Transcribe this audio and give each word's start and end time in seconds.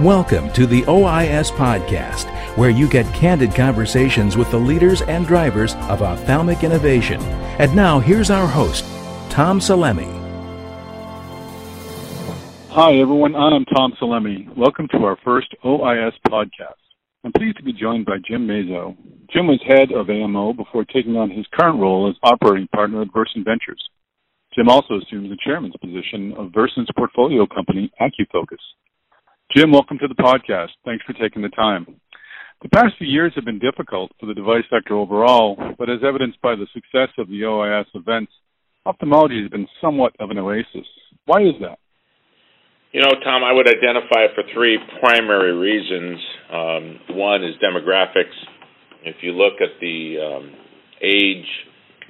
Welcome 0.00 0.52
to 0.52 0.66
the 0.66 0.82
OIS 0.82 1.50
Podcast, 1.50 2.26
where 2.56 2.70
you 2.70 2.88
get 2.88 3.12
candid 3.14 3.54
conversations 3.54 4.36
with 4.36 4.50
the 4.50 4.58
leaders 4.58 5.02
and 5.02 5.26
drivers 5.26 5.74
of 5.74 6.00
ophthalmic 6.00 6.64
innovation. 6.64 7.20
And 7.58 7.74
now, 7.74 7.98
here's 7.98 8.30
our 8.30 8.46
host, 8.46 8.84
Tom 9.30 9.60
Salemi. 9.60 10.08
Hi, 12.70 12.94
everyone. 12.94 13.34
I'm 13.34 13.64
Tom 13.64 13.92
Salemi. 14.00 14.56
Welcome 14.56 14.88
to 14.92 14.98
our 14.98 15.18
first 15.24 15.48
OIS 15.64 16.12
podcast. 16.28 16.80
I'm 17.24 17.32
pleased 17.32 17.58
to 17.58 17.64
be 17.64 17.72
joined 17.72 18.06
by 18.06 18.18
Jim 18.26 18.46
Mazzo. 18.46 18.96
Jim 19.32 19.48
was 19.48 19.60
head 19.66 19.92
of 19.92 20.08
AMO 20.08 20.52
before 20.52 20.84
taking 20.84 21.16
on 21.16 21.30
his 21.30 21.46
current 21.52 21.78
role 21.78 22.08
as 22.08 22.16
operating 22.22 22.68
partner 22.68 23.02
at 23.02 23.08
Versant 23.12 23.44
Ventures. 23.44 23.82
Jim 24.54 24.68
also 24.68 24.94
assumes 24.98 25.30
the 25.30 25.38
chairman's 25.44 25.76
position 25.80 26.32
of 26.38 26.52
Versant's 26.54 26.90
portfolio 26.96 27.46
company, 27.46 27.90
AcuFocus. 28.00 28.58
Jim, 29.52 29.72
welcome 29.72 29.98
to 29.98 30.06
the 30.06 30.14
podcast. 30.14 30.68
Thanks 30.84 31.04
for 31.04 31.12
taking 31.14 31.42
the 31.42 31.48
time. 31.48 31.84
The 32.62 32.68
past 32.68 32.94
few 32.98 33.08
years 33.08 33.32
have 33.34 33.44
been 33.44 33.58
difficult 33.58 34.12
for 34.20 34.26
the 34.26 34.34
device 34.34 34.62
sector 34.70 34.94
overall, 34.94 35.56
but 35.76 35.90
as 35.90 35.98
evidenced 36.06 36.40
by 36.40 36.54
the 36.54 36.68
success 36.72 37.08
of 37.18 37.26
the 37.26 37.42
OIS 37.42 37.86
events, 37.94 38.30
ophthalmology 38.86 39.42
has 39.42 39.50
been 39.50 39.66
somewhat 39.80 40.14
of 40.20 40.30
an 40.30 40.38
oasis. 40.38 40.86
Why 41.26 41.40
is 41.42 41.54
that? 41.62 41.80
You 42.92 43.00
know, 43.00 43.10
Tom, 43.24 43.42
I 43.42 43.52
would 43.52 43.66
identify 43.66 44.30
it 44.30 44.30
for 44.36 44.44
three 44.54 44.78
primary 45.00 45.52
reasons. 45.52 46.20
Um, 46.52 47.16
one 47.16 47.42
is 47.42 47.56
demographics. 47.58 48.38
If 49.02 49.16
you 49.22 49.32
look 49.32 49.54
at 49.60 49.80
the 49.80 50.14
um, 50.22 50.54
age 51.02 51.50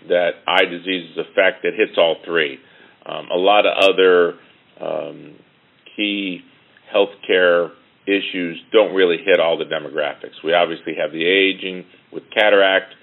that 0.09 0.45
eye 0.47 0.67
diseases 0.67 1.17
affect, 1.17 1.65
it 1.65 1.73
hits 1.75 1.97
all 1.97 2.17
three. 2.23 2.59
Um, 3.07 3.29
a 3.35 3.39
lot 3.39 3.65
of 3.65 3.73
other 3.83 4.35
um, 4.79 5.37
key 5.97 6.43
healthcare 6.95 7.71
issues 8.07 8.61
don't 8.73 8.95
really 8.95 9.19
hit 9.25 9.41
all 9.41 9.59
the 9.59 9.65
demographics. 9.65 10.43
We 10.45 10.55
obviously 10.55 10.95
have 11.01 11.13
the 11.13 11.25
aging 11.25 11.85
with 12.13 12.25
cataract. 12.35 12.95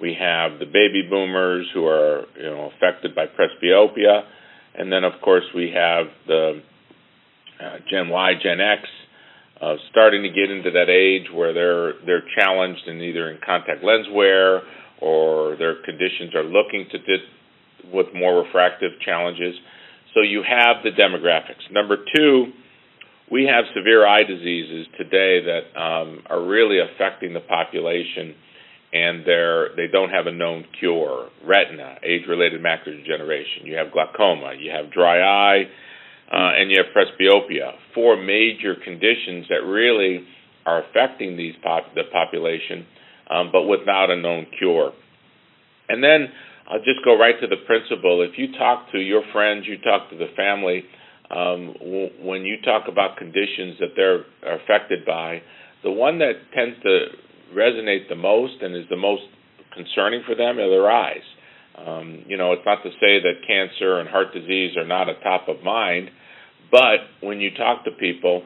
We 0.00 0.16
have 0.18 0.58
the 0.58 0.66
baby 0.66 1.06
boomers 1.08 1.66
who 1.74 1.86
are 1.86 2.24
you 2.36 2.44
know 2.44 2.70
affected 2.76 3.14
by 3.14 3.26
presbyopia, 3.26 4.22
and 4.74 4.92
then 4.92 5.04
of 5.04 5.12
course 5.22 5.44
we 5.54 5.72
have 5.74 6.06
the 6.26 6.62
uh, 7.60 7.76
Gen 7.90 8.08
Y, 8.08 8.32
Gen 8.42 8.60
X, 8.60 8.82
uh, 9.60 9.74
starting 9.90 10.22
to 10.22 10.28
get 10.28 10.50
into 10.50 10.70
that 10.70 10.88
age 10.88 11.30
where 11.32 11.52
they're 11.52 11.94
they're 12.06 12.24
challenged 12.38 12.86
in 12.86 13.00
either 13.00 13.30
in 13.30 13.38
contact 13.44 13.82
lens 13.82 14.06
wear 14.12 14.62
or 15.00 15.56
their 15.56 15.82
conditions 15.82 16.34
are 16.34 16.44
looking 16.44 16.86
to 16.90 16.98
did 16.98 17.20
with 17.92 18.06
more 18.14 18.42
refractive 18.42 18.92
challenges. 19.04 19.54
So 20.14 20.22
you 20.22 20.42
have 20.42 20.82
the 20.82 20.90
demographics. 20.90 21.70
Number 21.70 21.96
two 22.16 22.52
we 23.30 23.44
have 23.44 23.64
severe 23.76 24.06
eye 24.06 24.22
diseases 24.22 24.86
today 24.96 25.40
that 25.44 25.80
um, 25.80 26.22
are 26.26 26.42
really 26.42 26.78
affecting 26.80 27.34
the 27.34 27.40
population, 27.40 28.34
and 28.92 29.24
they're 29.26 29.74
they 29.76 29.86
don't 29.86 30.10
have 30.10 30.26
a 30.26 30.32
known 30.32 30.64
cure. 30.78 31.28
Retina, 31.44 31.96
age-related 32.02 32.62
macular 32.62 32.96
degeneration. 32.96 33.66
You 33.66 33.76
have 33.76 33.92
glaucoma. 33.92 34.54
You 34.58 34.70
have 34.70 34.90
dry 34.92 35.20
eye, 35.20 35.64
uh, 36.32 36.60
and 36.60 36.70
you 36.70 36.82
have 36.82 36.94
presbyopia. 36.94 37.72
Four 37.94 38.16
major 38.16 38.74
conditions 38.82 39.46
that 39.48 39.64
really 39.64 40.24
are 40.64 40.84
affecting 40.84 41.36
these 41.36 41.54
pop- 41.62 41.94
the 41.94 42.04
population, 42.12 42.86
um, 43.30 43.50
but 43.52 43.62
without 43.64 44.10
a 44.10 44.16
known 44.16 44.46
cure. 44.58 44.92
And 45.88 46.02
then 46.02 46.28
I'll 46.68 46.84
just 46.84 47.04
go 47.04 47.18
right 47.18 47.38
to 47.40 47.46
the 47.46 47.56
principle. 47.66 48.22
If 48.22 48.38
you 48.38 48.52
talk 48.58 48.92
to 48.92 48.98
your 48.98 49.22
friends, 49.32 49.66
you 49.66 49.78
talk 49.78 50.10
to 50.10 50.16
the 50.16 50.28
family 50.36 50.84
um, 51.30 51.74
w- 51.78 52.10
when 52.22 52.42
you 52.42 52.56
talk 52.62 52.84
about 52.88 53.16
conditions 53.16 53.76
that 53.80 53.92
they're 53.96 54.24
affected 54.42 55.04
by, 55.04 55.42
the 55.82 55.90
one 55.90 56.18
that 56.18 56.34
tends 56.54 56.80
to 56.82 57.06
resonate 57.54 58.08
the 58.08 58.16
most 58.16 58.54
and 58.60 58.74
is 58.76 58.84
the 58.90 58.96
most 58.96 59.22
concerning 59.74 60.22
for 60.26 60.34
them 60.34 60.58
are 60.58 60.68
their 60.68 60.90
eyes. 60.90 61.22
Um, 61.76 62.24
you 62.26 62.36
know, 62.36 62.52
it's 62.52 62.66
not 62.66 62.82
to 62.82 62.90
say 63.00 63.20
that 63.22 63.46
cancer 63.46 64.00
and 64.00 64.08
heart 64.08 64.32
disease 64.34 64.76
are 64.76 64.86
not 64.86 65.08
a 65.08 65.14
top 65.22 65.48
of 65.48 65.62
mind, 65.62 66.10
but 66.70 67.00
when 67.20 67.40
you 67.40 67.50
talk 67.56 67.84
to 67.84 67.90
people, 67.92 68.42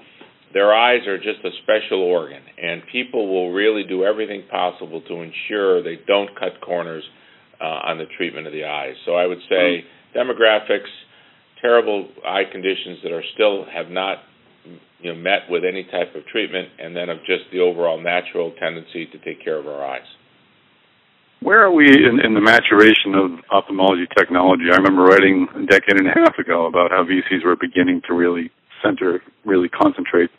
their 0.52 0.74
eyes 0.74 1.06
are 1.06 1.16
just 1.16 1.40
a 1.44 1.50
special 1.62 2.02
organ, 2.02 2.42
and 2.62 2.82
people 2.92 3.28
will 3.32 3.52
really 3.52 3.84
do 3.84 4.04
everything 4.04 4.42
possible 4.50 5.00
to 5.08 5.22
ensure 5.22 5.82
they 5.82 5.98
don't 6.06 6.38
cut 6.38 6.60
corners 6.60 7.04
uh, 7.60 7.64
on 7.64 7.98
the 7.98 8.04
treatment 8.18 8.46
of 8.46 8.52
the 8.52 8.64
eyes. 8.64 8.94
So 9.06 9.14
I 9.14 9.26
would 9.26 9.40
say 9.48 9.84
mm-hmm. 9.84 10.18
demographics 10.18 10.92
terrible 11.62 12.08
eye 12.26 12.42
conditions 12.50 12.98
that 13.02 13.12
are 13.12 13.24
still 13.34 13.64
have 13.72 13.88
not 13.88 14.18
you 15.00 15.14
know 15.14 15.18
met 15.18 15.48
with 15.48 15.64
any 15.64 15.84
type 15.84 16.14
of 16.14 16.26
treatment, 16.26 16.68
and 16.78 16.94
then 16.94 17.08
of 17.08 17.18
just 17.24 17.44
the 17.52 17.60
overall 17.60 18.00
natural 18.00 18.52
tendency 18.60 19.06
to 19.06 19.18
take 19.24 19.42
care 19.42 19.58
of 19.58 19.66
our 19.66 19.82
eyes. 19.82 20.06
Where 21.40 21.62
are 21.62 21.72
we 21.72 21.86
in, 21.86 22.20
in 22.22 22.34
the 22.34 22.40
maturation 22.40 23.14
of 23.14 23.42
ophthalmology 23.50 24.06
technology? 24.16 24.70
I 24.70 24.76
remember 24.76 25.02
writing 25.02 25.48
a 25.56 25.66
decade 25.66 25.98
and 25.98 26.06
a 26.06 26.14
half 26.14 26.38
ago 26.38 26.66
about 26.66 26.92
how 26.92 27.02
VCs 27.02 27.44
were 27.44 27.56
beginning 27.56 28.00
to 28.06 28.14
really 28.14 28.50
center, 28.82 29.20
really 29.44 29.68
concentrate 29.68 30.30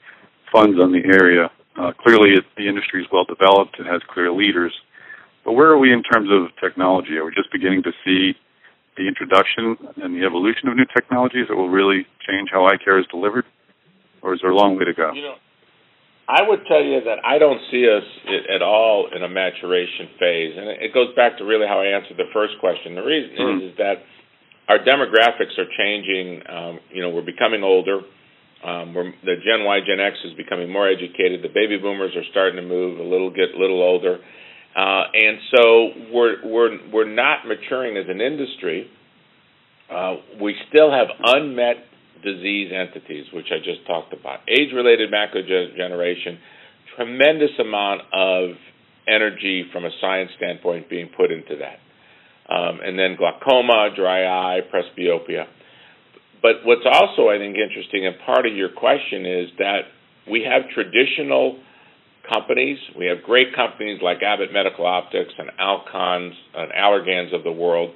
funds 0.52 0.80
on 0.80 0.94
the 0.94 1.04
area. 1.04 1.52
Uh, 1.76 1.92
clearly, 2.00 2.32
it, 2.32 2.46
the 2.56 2.70
industry 2.70 3.02
is 3.02 3.08
well 3.12 3.26
developed; 3.26 3.80
it 3.80 3.86
has 3.86 4.02
clear 4.14 4.32
leaders. 4.32 4.74
But 5.44 5.54
where 5.54 5.68
are 5.68 5.78
we 5.78 5.92
in 5.92 6.04
terms 6.04 6.30
of 6.32 6.56
technology? 6.64 7.18
Are 7.18 7.26
we 7.26 7.36
just 7.36 7.52
beginning 7.52 7.84
to 7.84 7.92
see 8.06 8.32
the 8.98 9.08
introduction 9.08 9.78
and 10.02 10.16
the 10.16 10.26
evolution 10.26 10.70
of 10.70 10.76
new 10.76 10.86
technologies 10.94 11.48
that 11.50 11.56
will 11.56 11.70
really 11.70 12.06
change 12.28 12.50
how 12.52 12.68
eye 12.68 12.78
care 12.78 13.00
is 13.00 13.06
delivered, 13.08 13.46
or 14.22 14.34
is 14.34 14.40
there 14.42 14.52
a 14.52 14.56
long 14.56 14.78
way 14.78 14.86
to 14.86 14.94
go? 14.94 15.12
You 15.14 15.22
know, 15.22 15.36
I 16.28 16.48
would 16.48 16.66
tell 16.68 16.84
you 16.84 17.02
that 17.04 17.20
I 17.26 17.38
don't 17.38 17.60
see 17.72 17.90
us 17.90 18.06
at 18.54 18.62
all 18.62 19.10
in 19.14 19.24
a 19.24 19.30
maturation 19.30 20.08
phase, 20.20 20.54
and 20.56 20.70
it 20.70 20.94
goes 20.94 21.14
back 21.16 21.38
to 21.40 21.44
really 21.44 21.68
how 21.68 21.82
I 21.82 21.92
answered 21.98 22.18
the 22.18 22.32
first 22.32 22.54
question. 22.60 22.96
The 22.96 23.04
reason 23.04 23.36
mm-hmm. 23.36 23.66
is, 23.66 23.72
is 23.72 23.78
that 23.78 24.06
our 24.70 24.80
demographics 24.80 25.58
are 25.60 25.68
changing. 25.78 26.42
Um, 26.48 26.80
you 26.92 27.02
know, 27.02 27.10
we're 27.10 27.26
becoming 27.26 27.64
older. 27.64 28.02
Um, 28.64 28.94
we're, 28.94 29.12
the 29.26 29.36
Gen 29.44 29.66
Y, 29.66 29.80
Gen 29.84 30.00
X 30.00 30.16
is 30.24 30.34
becoming 30.40 30.72
more 30.72 30.88
educated. 30.88 31.44
The 31.44 31.52
baby 31.52 31.78
boomers 31.78 32.16
are 32.16 32.24
starting 32.32 32.56
to 32.56 32.66
move 32.66 33.00
a 33.00 33.04
little, 33.04 33.30
get 33.30 33.52
a 33.54 33.60
little 33.60 33.84
older 33.84 34.20
uh, 34.76 35.04
and 35.14 35.38
so 35.56 35.90
we're 36.12 36.36
we're 36.46 36.92
we're 36.92 37.14
not 37.14 37.48
maturing 37.48 37.98
as 37.98 38.06
an 38.10 38.22
industry. 38.22 38.90
Uh, 39.92 40.16
we 40.42 40.56
still 40.70 40.92
have 40.92 41.08
unmet 41.24 41.78
disease 42.24 42.72
entities, 42.74 43.26
which 43.34 43.48
I 43.52 43.58
just 43.58 43.86
talked 43.86 44.14
about. 44.14 44.40
Age-related 44.48 45.12
macular 45.12 45.46
tremendous 46.96 47.52
amount 47.60 48.02
of 48.14 48.56
energy 49.08 49.66
from 49.72 49.86
a 49.86 49.90
science 50.00 50.32
standpoint 50.38 50.90
being 50.90 51.10
put 51.16 51.32
into 51.32 51.58
that. 51.60 51.80
Um, 52.54 52.80
and 52.84 52.98
then 52.98 53.16
glaucoma, 53.18 53.90
dry 53.96 54.26
eye, 54.26 54.62
presbyopia. 54.74 55.46
But 56.42 56.66
what's 56.66 56.86
also, 56.86 57.30
I 57.30 57.38
think, 57.38 57.56
interesting, 57.56 58.06
and 58.06 58.16
part 58.26 58.46
of 58.46 58.56
your 58.56 58.70
question 58.70 59.26
is 59.26 59.50
that 59.60 59.82
we 60.30 60.46
have 60.50 60.70
traditional 60.74 61.60
companies. 62.32 62.78
We 62.98 63.06
have 63.08 63.24
great 63.24 63.56
companies 63.56 64.00
like 64.02 64.24
Abbott 64.24 64.54
Medical 64.54 64.86
Optics 64.86 65.34
and 65.38 65.50
Alcons 65.60 66.34
and 66.56 66.72
Allergans 66.72 67.36
of 67.36 67.44
the 67.44 67.52
world, 67.52 67.94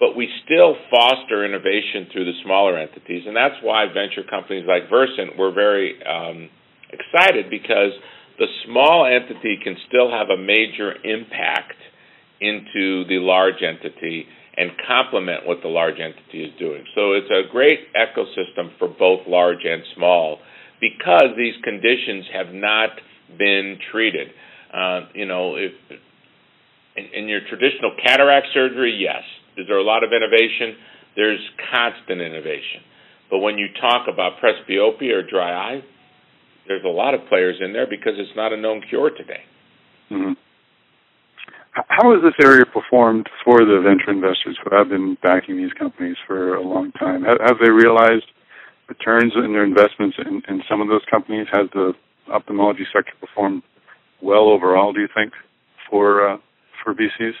but 0.00 0.16
we 0.16 0.28
still 0.44 0.74
foster 0.90 1.44
innovation 1.44 2.08
through 2.12 2.24
the 2.24 2.38
smaller 2.44 2.78
entities, 2.78 3.24
and 3.26 3.36
that's 3.36 3.56
why 3.62 3.86
venture 3.86 4.24
companies 4.28 4.64
like 4.66 4.88
Versant 4.88 5.36
were 5.36 5.52
very 5.52 5.94
um, 6.04 6.48
excited 6.90 7.50
because 7.50 7.92
the 8.38 8.46
small 8.66 9.06
entity 9.06 9.58
can 9.62 9.76
still 9.88 10.10
have 10.10 10.28
a 10.30 10.40
major 10.40 10.94
impact 11.04 11.76
into 12.40 13.04
the 13.06 13.20
large 13.20 13.62
entity 13.62 14.26
and 14.56 14.70
complement 14.86 15.46
what 15.46 15.58
the 15.62 15.68
large 15.68 16.00
entity 16.00 16.44
is 16.44 16.52
doing. 16.58 16.84
So 16.94 17.12
it's 17.12 17.30
a 17.30 17.50
great 17.50 17.92
ecosystem 17.94 18.76
for 18.78 18.88
both 18.88 19.20
large 19.26 19.64
and 19.64 19.82
small 19.94 20.38
because 20.80 21.36
these 21.36 21.54
conditions 21.62 22.24
have 22.32 22.54
not– 22.54 22.90
been 23.38 23.78
treated. 23.90 24.28
Uh, 24.72 25.00
you 25.14 25.26
know, 25.26 25.56
if 25.56 25.72
in, 26.96 27.04
in 27.14 27.28
your 27.28 27.40
traditional 27.48 27.94
cataract 28.02 28.48
surgery, 28.54 28.96
yes. 28.98 29.22
Is 29.56 29.66
there 29.68 29.78
a 29.78 29.84
lot 29.84 30.02
of 30.04 30.10
innovation? 30.12 30.76
There's 31.16 31.40
constant 31.72 32.20
innovation. 32.20 32.80
But 33.30 33.38
when 33.38 33.58
you 33.58 33.68
talk 33.80 34.08
about 34.12 34.40
presbyopia 34.42 35.12
or 35.12 35.22
dry 35.22 35.52
eye, 35.52 35.82
there's 36.68 36.84
a 36.84 36.88
lot 36.88 37.14
of 37.14 37.20
players 37.28 37.56
in 37.60 37.72
there 37.72 37.86
because 37.86 38.14
it's 38.16 38.36
not 38.36 38.52
a 38.52 38.56
known 38.56 38.82
cure 38.88 39.10
today. 39.10 39.42
Mm-hmm. 40.10 40.32
How 41.72 42.12
has 42.12 42.22
this 42.22 42.36
area 42.44 42.66
performed 42.66 43.28
for 43.44 43.58
the 43.60 43.80
venture 43.82 44.10
investors 44.10 44.58
who 44.62 44.76
have 44.76 44.90
been 44.90 45.16
backing 45.22 45.56
these 45.56 45.72
companies 45.72 46.16
for 46.26 46.54
a 46.54 46.62
long 46.62 46.92
time? 46.92 47.24
Have, 47.24 47.38
have 47.40 47.56
they 47.64 47.70
realized 47.70 48.26
returns 48.88 49.32
in 49.34 49.52
their 49.52 49.64
investments 49.64 50.16
in, 50.18 50.42
in 50.48 50.62
some 50.68 50.82
of 50.82 50.88
those 50.88 51.00
companies? 51.10 51.46
Has 51.50 51.68
the 51.72 51.94
ophthalmology 52.32 52.84
sector 52.92 53.12
performed 53.20 53.62
well 54.22 54.48
overall, 54.48 54.92
do 54.92 55.00
you 55.00 55.08
think, 55.14 55.32
for 55.90 56.28
uh, 56.28 56.36
for 56.82 56.94
VCs? 56.94 57.34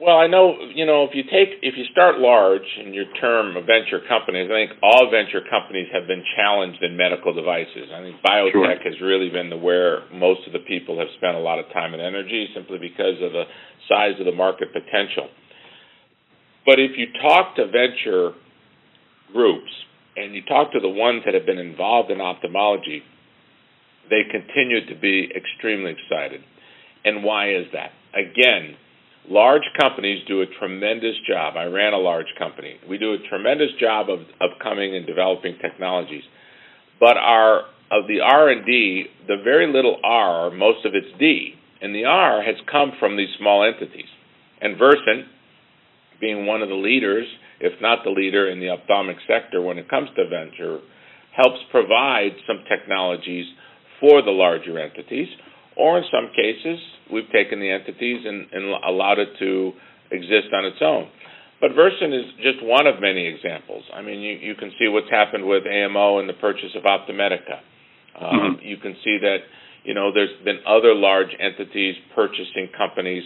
Well, 0.00 0.18
I 0.18 0.26
know 0.26 0.58
you 0.74 0.86
know 0.86 1.04
if 1.04 1.14
you 1.14 1.22
take 1.22 1.62
if 1.62 1.74
you 1.78 1.84
start 1.90 2.18
large 2.18 2.66
in 2.84 2.92
your 2.92 3.06
term 3.20 3.56
of 3.56 3.64
venture 3.66 4.02
companies, 4.08 4.50
I 4.50 4.66
think 4.66 4.82
all 4.82 5.10
venture 5.10 5.40
companies 5.48 5.86
have 5.94 6.06
been 6.06 6.22
challenged 6.36 6.82
in 6.82 6.96
medical 6.96 7.32
devices. 7.32 7.94
I 7.94 8.02
think 8.02 8.18
biotech 8.20 8.52
Sure. 8.52 8.90
has 8.90 9.00
really 9.00 9.30
been 9.30 9.50
the 9.50 9.56
where 9.56 10.02
most 10.12 10.46
of 10.46 10.52
the 10.52 10.66
people 10.66 10.98
have 10.98 11.08
spent 11.16 11.36
a 11.36 11.40
lot 11.40 11.58
of 11.58 11.70
time 11.72 11.94
and 11.94 12.02
energy 12.02 12.50
simply 12.54 12.78
because 12.78 13.22
of 13.22 13.32
the 13.32 13.44
size 13.88 14.18
of 14.18 14.26
the 14.26 14.34
market 14.34 14.72
potential. 14.72 15.30
But 16.66 16.80
if 16.80 16.98
you 16.98 17.06
talk 17.22 17.54
to 17.56 17.66
venture 17.66 18.32
groups 19.32 19.70
and 20.16 20.34
you 20.34 20.42
talk 20.42 20.72
to 20.72 20.80
the 20.80 20.88
ones 20.88 21.22
that 21.24 21.34
have 21.34 21.46
been 21.46 21.58
involved 21.58 22.10
in 22.10 22.20
ophthalmology, 22.20 23.02
they 24.10 24.22
continue 24.30 24.86
to 24.86 25.00
be 25.00 25.30
extremely 25.34 25.92
excited. 25.92 26.40
And 27.04 27.22
why 27.24 27.50
is 27.50 27.66
that? 27.72 27.90
Again, 28.14 28.76
large 29.28 29.64
companies 29.80 30.24
do 30.26 30.42
a 30.42 30.46
tremendous 30.58 31.16
job. 31.28 31.54
I 31.56 31.64
ran 31.64 31.92
a 31.92 31.98
large 31.98 32.32
company. 32.38 32.76
We 32.88 32.98
do 32.98 33.14
a 33.14 33.28
tremendous 33.28 33.70
job 33.80 34.08
of, 34.10 34.20
of 34.40 34.58
coming 34.62 34.96
and 34.96 35.06
developing 35.06 35.56
technologies. 35.60 36.24
But 37.00 37.16
our 37.16 37.62
of 37.90 38.08
the 38.08 38.20
R 38.20 38.50
and 38.50 38.64
D, 38.64 39.06
the 39.28 39.36
very 39.44 39.70
little 39.72 39.98
R, 40.02 40.50
most 40.50 40.84
of 40.84 40.94
it's 40.94 41.18
D. 41.18 41.54
And 41.80 41.94
the 41.94 42.04
R 42.04 42.42
has 42.42 42.56
come 42.70 42.92
from 42.98 43.16
these 43.16 43.28
small 43.38 43.62
entities. 43.62 44.08
And 44.60 44.78
Versant, 44.78 45.26
being 46.20 46.46
one 46.46 46.62
of 46.62 46.68
the 46.68 46.74
leaders, 46.74 47.26
if 47.60 47.80
not 47.80 47.98
the 48.04 48.10
leader 48.10 48.48
in 48.48 48.58
the 48.58 48.70
ophthalmic 48.70 49.18
sector 49.28 49.60
when 49.60 49.78
it 49.78 49.90
comes 49.90 50.08
to 50.16 50.28
venture, 50.28 50.80
helps 51.36 51.58
provide 51.70 52.32
some 52.46 52.64
technologies 52.68 53.46
for 54.00 54.22
the 54.22 54.30
larger 54.30 54.78
entities, 54.78 55.28
or 55.76 55.98
in 55.98 56.04
some 56.10 56.30
cases, 56.34 56.78
we've 57.12 57.30
taken 57.32 57.60
the 57.60 57.70
entities 57.70 58.24
and, 58.24 58.46
and 58.52 58.64
allowed 58.86 59.18
it 59.18 59.30
to 59.38 59.72
exist 60.10 60.48
on 60.52 60.64
its 60.64 60.78
own. 60.80 61.08
But 61.60 61.72
Versant 61.74 62.12
is 62.12 62.26
just 62.42 62.62
one 62.62 62.86
of 62.86 63.00
many 63.00 63.26
examples. 63.26 63.84
I 63.94 64.02
mean, 64.02 64.20
you, 64.20 64.34
you 64.36 64.54
can 64.54 64.70
see 64.78 64.88
what's 64.88 65.10
happened 65.10 65.46
with 65.46 65.64
AMO 65.66 66.18
and 66.18 66.28
the 66.28 66.34
purchase 66.34 66.74
of 66.76 66.82
OptiMedica. 66.84 67.58
Um, 68.20 68.58
Mhm. 68.60 68.62
You 68.62 68.76
can 68.76 68.94
see 69.02 69.18
that, 69.22 69.38
you 69.84 69.94
know, 69.94 70.12
there's 70.12 70.36
been 70.44 70.60
other 70.66 70.94
large 70.94 71.34
entities 71.38 71.96
purchasing 72.14 72.68
companies 72.76 73.24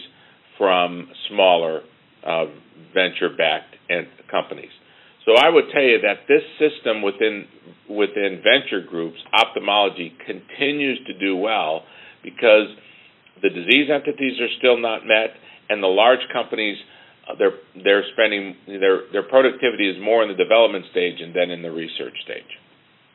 from 0.57 1.09
smaller 1.29 1.81
uh, 2.23 2.45
venture-backed 2.93 3.75
ent- 3.89 4.27
companies. 4.29 4.71
So 5.29 5.35
I 5.35 5.47
would 5.47 5.65
tell 5.71 5.83
you 5.83 6.01
that 6.01 6.25
this 6.27 6.41
system 6.57 7.03
within 7.03 7.45
within 7.87 8.41
venture 8.41 8.81
groups, 8.81 9.17
ophthalmology 9.31 10.11
continues 10.25 10.97
to 11.05 11.13
do 11.19 11.37
well 11.37 11.83
because 12.23 12.73
the 13.43 13.49
disease 13.49 13.93
entities 13.93 14.41
are 14.41 14.49
still 14.57 14.81
not 14.81 15.05
met, 15.05 15.37
and 15.69 15.83
the 15.83 15.87
large 15.87 16.25
companies 16.33 16.77
uh, 17.29 17.35
they're 17.37 17.61
they're 17.83 18.03
spending 18.13 18.55
their 18.65 19.05
their 19.11 19.21
productivity 19.21 19.87
is 19.87 20.01
more 20.01 20.23
in 20.23 20.29
the 20.29 20.35
development 20.35 20.85
stage 20.89 21.21
and 21.21 21.35
then 21.35 21.51
in 21.51 21.61
the 21.61 21.69
research 21.69 22.17
stage. 22.25 22.51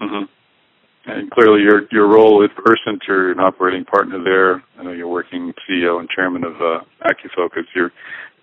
Mm-hmm. 0.00 1.10
And 1.10 1.30
clearly, 1.32 1.62
your 1.62 1.82
your 1.90 2.06
role 2.06 2.38
with 2.38 2.52
Versant, 2.64 3.02
you're 3.08 3.32
an 3.32 3.40
operating 3.40 3.84
partner 3.84 4.22
there. 4.22 4.62
I 4.78 4.84
know 4.84 4.92
you're 4.92 5.10
working 5.10 5.52
CEO 5.68 5.98
and 5.98 6.08
chairman 6.14 6.44
of 6.44 6.54
uh, 6.62 6.84
AcuFocus. 7.10 7.66
You're 7.74 7.90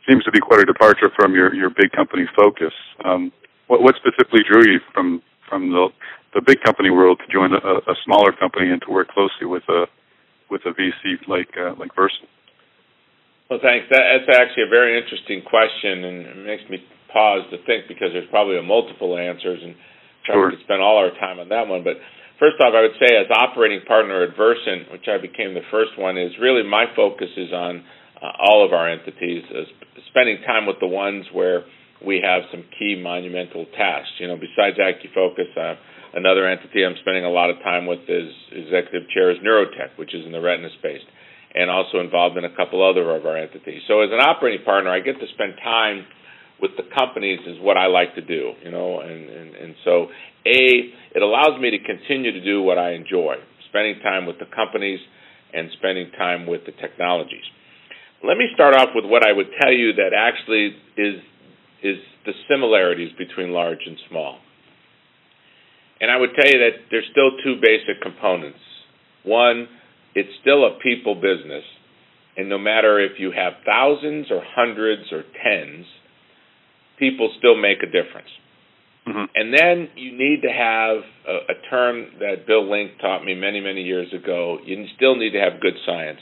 seems 0.09 0.25
to 0.25 0.31
be 0.31 0.41
quite 0.41 0.59
a 0.59 0.65
departure 0.65 1.09
from 1.15 1.33
your 1.33 1.55
your 1.55 1.69
big 1.69 1.93
company 1.95 2.25
focus. 2.35 2.73
Um, 3.05 3.31
what 3.71 3.79
what 3.81 3.95
specifically 3.95 4.43
drew 4.43 4.67
you 4.67 4.83
from 4.91 5.23
from 5.47 5.71
the 5.71 5.87
the 6.35 6.43
big 6.43 6.59
company 6.59 6.91
world 6.91 7.19
to 7.23 7.27
join 7.31 7.55
a, 7.55 7.63
a 7.87 7.95
smaller 8.03 8.35
company 8.35 8.67
and 8.67 8.83
to 8.83 8.91
work 8.91 9.07
closely 9.15 9.47
with 9.47 9.63
a 9.71 9.87
with 10.51 10.61
a 10.67 10.75
VC 10.75 11.23
like 11.31 11.55
uh, 11.55 11.71
like 11.79 11.95
Versant? 11.95 12.27
Well, 13.47 13.63
thanks. 13.63 13.87
That, 13.91 14.03
that's 14.11 14.31
actually 14.35 14.67
a 14.67 14.71
very 14.71 14.99
interesting 14.99 15.43
question, 15.47 16.03
and 16.03 16.17
it 16.27 16.43
makes 16.43 16.67
me 16.69 16.83
pause 17.11 17.47
to 17.51 17.57
think 17.63 17.87
because 17.87 18.11
there's 18.11 18.27
probably 18.29 18.59
a 18.59 18.63
multiple 18.63 19.15
answers, 19.17 19.63
and 19.63 19.75
Sure. 20.21 20.37
probably 20.37 20.61
could 20.61 20.65
spend 20.69 20.81
all 20.85 21.01
our 21.01 21.09
time 21.17 21.41
on 21.41 21.49
that 21.49 21.65
one. 21.65 21.81
But 21.83 21.97
first 22.37 22.61
off, 22.61 22.77
I 22.77 22.85
would 22.85 22.93
say 23.01 23.09
as 23.17 23.25
operating 23.33 23.81
partner 23.89 24.21
at 24.21 24.37
Versant, 24.37 24.91
which 24.91 25.09
I 25.09 25.17
became 25.17 25.55
the 25.57 25.65
first 25.71 25.97
one, 25.97 26.13
is 26.13 26.29
really 26.37 26.61
my 26.61 26.85
focus 26.95 27.33
is 27.35 27.49
on 27.51 27.81
uh, 28.21 28.29
all 28.37 28.63
of 28.63 28.71
our 28.71 28.85
entities, 28.87 29.41
uh, 29.49 29.65
spending 30.13 30.37
time 30.45 30.67
with 30.69 30.77
the 30.79 30.85
ones 30.85 31.25
where 31.33 31.65
we 32.05 32.21
have 32.23 32.43
some 32.51 32.63
key 32.77 32.99
monumental 33.01 33.65
tasks. 33.77 34.13
You 34.19 34.27
know, 34.27 34.37
besides 34.37 34.77
AcuFocus, 34.77 35.55
uh, 35.57 35.75
another 36.13 36.47
entity 36.47 36.83
I'm 36.85 36.95
spending 37.01 37.25
a 37.25 37.29
lot 37.29 37.49
of 37.49 37.57
time 37.63 37.85
with 37.85 38.01
is 38.07 38.33
executive 38.51 39.09
chair 39.09 39.31
is 39.31 39.37
Neurotech, 39.39 39.97
which 39.97 40.13
is 40.13 40.25
in 40.25 40.31
the 40.31 40.41
retina 40.41 40.69
space, 40.79 41.01
and 41.53 41.69
also 41.69 41.99
involved 41.99 42.37
in 42.37 42.45
a 42.45 42.55
couple 42.55 42.81
other 42.81 43.15
of 43.15 43.25
our 43.25 43.37
entities. 43.37 43.81
So 43.87 44.01
as 44.01 44.09
an 44.11 44.19
operating 44.19 44.65
partner, 44.65 44.91
I 44.91 44.99
get 44.99 45.19
to 45.19 45.27
spend 45.33 45.53
time 45.63 46.05
with 46.61 46.71
the 46.77 46.83
companies 46.95 47.39
is 47.47 47.57
what 47.59 47.75
I 47.75 47.87
like 47.87 48.13
to 48.15 48.21
do, 48.21 48.53
you 48.63 48.71
know, 48.71 49.01
and, 49.01 49.29
and, 49.29 49.55
and 49.55 49.75
so 49.83 50.07
A, 50.45 50.93
it 51.15 51.21
allows 51.21 51.59
me 51.59 51.71
to 51.71 51.79
continue 51.79 52.31
to 52.31 52.43
do 52.43 52.61
what 52.61 52.77
I 52.77 52.93
enjoy, 52.93 53.35
spending 53.69 53.99
time 54.03 54.27
with 54.27 54.37
the 54.37 54.45
companies 54.45 54.99
and 55.53 55.69
spending 55.77 56.11
time 56.11 56.45
with 56.45 56.61
the 56.65 56.71
technologies. 56.73 57.43
Let 58.23 58.37
me 58.37 58.45
start 58.53 58.75
off 58.75 58.89
with 58.93 59.05
what 59.05 59.25
I 59.27 59.33
would 59.33 59.47
tell 59.59 59.73
you 59.73 59.93
that 59.93 60.13
actually 60.15 60.77
is 60.95 61.15
is 61.83 61.97
the 62.25 62.33
similarities 62.49 63.11
between 63.17 63.51
large 63.51 63.79
and 63.85 63.97
small. 64.09 64.37
And 65.99 66.09
I 66.09 66.17
would 66.17 66.31
tell 66.35 66.47
you 66.47 66.59
that 66.59 66.89
there's 66.89 67.05
still 67.11 67.31
two 67.43 67.61
basic 67.61 68.01
components. 68.01 68.59
One, 69.23 69.67
it's 70.15 70.29
still 70.41 70.65
a 70.65 70.79
people 70.81 71.15
business. 71.15 71.63
And 72.37 72.49
no 72.49 72.57
matter 72.57 72.99
if 72.99 73.19
you 73.19 73.31
have 73.31 73.53
thousands 73.65 74.31
or 74.31 74.41
hundreds 74.43 75.11
or 75.11 75.23
tens, 75.43 75.85
people 76.97 77.31
still 77.37 77.55
make 77.55 77.83
a 77.83 77.85
difference. 77.85 78.29
hmm 79.05 79.25
And 79.35 79.53
then 79.53 79.89
you 79.95 80.11
need 80.17 80.41
to 80.41 80.49
have 80.49 80.97
a, 81.27 81.53
a 81.53 81.69
term 81.69 82.07
that 82.19 82.47
Bill 82.47 82.69
Link 82.69 82.91
taught 82.99 83.23
me 83.23 83.35
many, 83.35 83.59
many 83.59 83.83
years 83.83 84.11
ago. 84.13 84.59
You 84.65 84.85
still 84.95 85.15
need 85.15 85.31
to 85.31 85.39
have 85.39 85.61
good 85.61 85.75
science. 85.85 86.21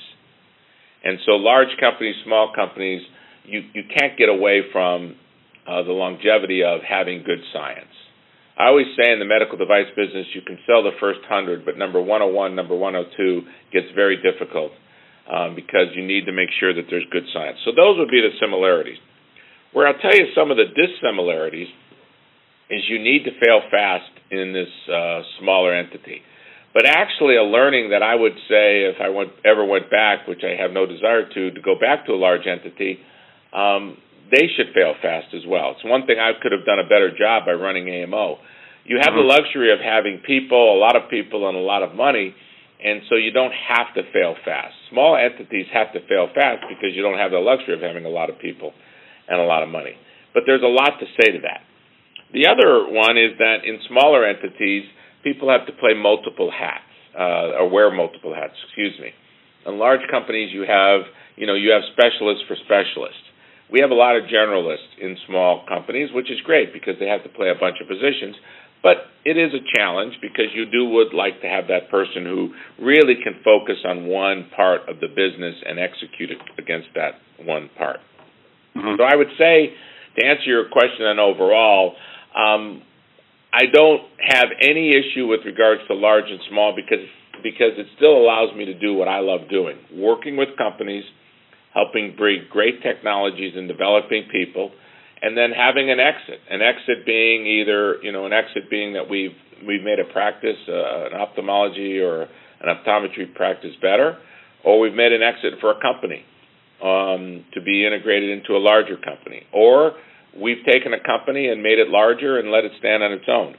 And 1.04 1.20
so, 1.26 1.34
large 1.34 1.70
companies, 1.80 2.16
small 2.26 2.52
companies, 2.54 3.02
you, 3.46 3.62
you 3.74 3.84
can't 3.98 4.18
get 4.18 4.28
away 4.28 4.64
from 4.74 5.16
uh, 5.70 5.84
the 5.84 5.94
longevity 5.94 6.64
of 6.64 6.82
having 6.82 7.22
good 7.22 7.46
science. 7.54 7.94
I 8.58 8.68
always 8.68 8.88
say 8.98 9.14
in 9.14 9.20
the 9.20 9.30
medical 9.30 9.58
device 9.58 9.88
business, 9.96 10.26
you 10.34 10.42
can 10.42 10.58
sell 10.66 10.82
the 10.82 10.98
first 11.00 11.22
hundred, 11.30 11.64
but 11.64 11.78
number 11.78 12.02
101, 12.02 12.56
number 12.56 12.76
102 12.76 13.46
gets 13.72 13.88
very 13.94 14.18
difficult 14.18 14.72
um, 15.30 15.54
because 15.56 15.94
you 15.94 16.06
need 16.06 16.26
to 16.26 16.34
make 16.34 16.50
sure 16.60 16.74
that 16.74 16.90
there's 16.90 17.06
good 17.12 17.24
science. 17.32 17.60
So, 17.64 17.72
those 17.72 17.98
would 18.00 18.10
be 18.10 18.20
the 18.20 18.34
similarities. 18.42 18.98
Where 19.72 19.88
I'll 19.88 20.02
tell 20.02 20.16
you 20.16 20.34
some 20.34 20.50
of 20.50 20.58
the 20.58 20.66
dissimilarities 20.66 21.70
is 22.70 22.82
you 22.90 22.98
need 22.98 23.24
to 23.26 23.32
fail 23.40 23.62
fast 23.70 24.10
in 24.32 24.54
this 24.54 24.74
uh, 24.92 25.22
smaller 25.40 25.74
entity. 25.74 26.22
But 26.74 26.86
actually, 26.86 27.38
a 27.38 27.44
learning 27.44 27.92
that 27.92 28.04
I 28.04 28.14
would 28.14 28.36
say, 28.50 28.86
if 28.90 28.98
I 29.02 29.10
went, 29.10 29.32
ever 29.46 29.66
went 29.66 29.90
back, 29.90 30.28
which 30.28 30.42
I 30.44 30.60
have 30.62 30.72
no 30.72 30.86
desire 30.86 31.30
to, 31.30 31.52
to 31.52 31.62
go 31.62 31.76
back 31.80 32.06
to 32.06 32.14
a 32.14 32.20
large 32.20 32.46
entity, 32.46 33.00
um, 33.54 33.98
they 34.32 34.48
should 34.56 34.74
fail 34.74 34.94
fast 35.02 35.34
as 35.34 35.46
well. 35.46 35.72
It's 35.72 35.84
one 35.84 36.06
thing 36.06 36.20
I 36.20 36.34
could 36.34 36.52
have 36.52 36.66
done 36.66 36.80
a 36.80 36.84
better 36.84 37.12
job 37.12 37.46
by 37.46 37.54
running 37.54 37.90
AMO. 37.90 38.40
You 38.86 38.98
have 38.98 39.14
the 39.14 39.22
Mhm. 39.22 39.30
luxury 39.30 39.72
of 39.72 39.80
having 39.80 40.20
people, 40.20 40.74
a 40.74 40.80
lot 40.80 40.96
of 40.96 41.10
people, 41.10 41.48
and 41.48 41.58
a 41.58 41.62
lot 41.62 41.84
of 41.84 41.94
money, 41.94 42.34
and 42.80 43.04
so 43.10 43.16
you 43.16 43.32
don't 43.32 43.54
have 43.54 43.94
to 43.94 44.04
fail 44.04 44.36
fast. 44.36 44.76
Small 44.90 45.16
entities 45.16 45.68
have 45.70 45.92
to 45.94 46.00
fail 46.02 46.28
fast 46.28 46.68
because 46.70 46.96
you 46.96 47.02
don't 47.02 47.18
have 47.18 47.32
the 47.32 47.40
luxury 47.40 47.74
of 47.74 47.82
having 47.82 48.06
a 48.06 48.10
lot 48.10 48.30
of 48.30 48.40
people 48.40 48.74
and 49.28 49.40
a 49.40 49.44
lot 49.44 49.64
of 49.64 49.70
money. 49.70 49.96
But 50.34 50.46
there's 50.46 50.64
a 50.64 50.68
lot 50.68 51.00
to 51.00 51.06
say 51.20 51.32
to 51.32 51.40
that. 51.40 51.62
The 52.32 52.48
other 52.48 52.88
one 52.88 53.18
is 53.18 53.38
that 53.38 53.66
in 53.66 53.80
smaller 53.88 54.26
entities, 54.26 54.86
people 55.24 55.50
have 55.50 55.66
to 55.66 55.74
play 55.74 55.94
multiple 55.94 56.52
hats, 56.52 56.84
uh, 57.18 57.60
or 57.60 57.68
wear 57.68 57.92
multiple 57.92 58.34
hats, 58.34 58.54
excuse 58.66 58.98
me. 59.00 59.12
In 59.66 59.78
large 59.78 60.08
companies, 60.10 60.54
you 60.54 60.62
have, 60.62 61.02
you 61.36 61.48
know, 61.48 61.56
you 61.56 61.72
have 61.72 61.84
specialists 61.92 62.44
for 62.48 62.56
specialists. 62.56 63.29
We 63.72 63.82
have 63.82 63.92
a 63.92 63.98
lot 63.98 64.16
of 64.18 64.24
generalists 64.24 64.98
in 65.00 65.18
small 65.28 65.64
companies, 65.68 66.10
which 66.14 66.32
is 66.32 66.42
great 66.42 66.74
because 66.74 66.96
they 67.00 67.08
have 67.08 67.24
to 67.24 67.30
play 67.30 67.50
a 67.50 67.60
bunch 67.60 67.78
of 67.82 67.88
positions. 67.88 68.36
But 68.82 69.12
it 69.26 69.38
is 69.38 69.52
a 69.54 69.64
challenge 69.76 70.16
because 70.22 70.56
you 70.56 70.66
do 70.66 70.86
would 70.96 71.14
like 71.14 71.42
to 71.42 71.48
have 71.48 71.68
that 71.68 71.92
person 71.92 72.24
who 72.24 72.56
really 72.80 73.16
can 73.22 73.42
focus 73.44 73.76
on 73.86 74.08
one 74.08 74.50
part 74.56 74.88
of 74.88 75.02
the 75.02 75.08
business 75.08 75.56
and 75.68 75.78
execute 75.78 76.32
it 76.32 76.40
against 76.58 76.88
that 76.96 77.20
one 77.44 77.70
part. 77.78 78.00
hmm 78.74 78.96
So 78.98 79.04
I 79.04 79.16
would 79.16 79.36
say, 79.38 79.76
to 80.18 80.26
answer 80.26 80.48
your 80.48 80.70
question 80.70 81.06
on 81.06 81.20
overall, 81.20 81.96
um, 82.36 82.82
I 83.52 83.66
don't 83.72 84.02
have 84.22 84.48
any 84.62 84.96
issue 84.96 85.28
with 85.28 85.42
regards 85.46 85.82
to 85.88 85.94
large 85.94 86.30
and 86.30 86.40
small 86.50 86.74
because 86.76 87.06
because 87.42 87.80
it 87.80 87.88
still 87.96 88.18
allows 88.18 88.54
me 88.56 88.66
to 88.66 88.78
do 88.78 88.94
what 88.94 89.08
I 89.08 89.20
love 89.20 89.50
doing, 89.50 89.78
working 89.96 90.36
with 90.36 90.50
companies, 90.58 91.06
helping 91.74 92.16
bring 92.18 92.46
great 92.50 92.82
technologies 92.82 93.54
and 93.56 93.68
developing 93.68 94.24
people, 94.32 94.72
and 95.22 95.38
then 95.38 95.52
having 95.52 95.92
an 95.92 96.00
exit. 96.00 96.40
An 96.50 96.62
exit 96.62 97.06
being 97.06 97.46
either 97.46 98.02
you 98.02 98.12
know 98.12 98.26
an 98.26 98.34
exit 98.34 98.70
being 98.70 98.94
that 98.94 99.10
we've 99.10 99.36
we've 99.68 99.84
made 99.84 100.00
a 100.00 100.12
practice, 100.12 100.58
uh, 100.68 101.08
an 101.08 101.14
ophthalmology 101.14 102.00
or 102.00 102.24
an 102.24 102.68
optometry 102.68 103.34
practice 103.36 103.76
better, 103.82 104.18
or 104.64 104.80
we've 104.80 104.94
made 104.94 105.12
an 105.14 105.22
exit 105.22 105.60
for 105.62 105.72
a 105.72 105.80
company. 105.82 106.26
um, 106.82 107.46
to 107.54 107.62
be 107.62 107.86
integrated 107.86 108.30
into 108.30 108.54
a 108.56 108.62
larger 108.62 108.96
company, 108.96 109.44
or 109.54 109.94
we've 110.40 110.64
taken 110.66 110.94
a 110.94 111.00
company 111.04 111.48
and 111.50 111.62
made 111.62 111.80
it 111.80 111.90
larger 111.90 112.40
and 112.40 112.52
let 112.52 112.64
it 112.64 112.72
stand 112.80 113.04
on 113.04 113.12
its 113.12 113.26
own. 113.28 113.56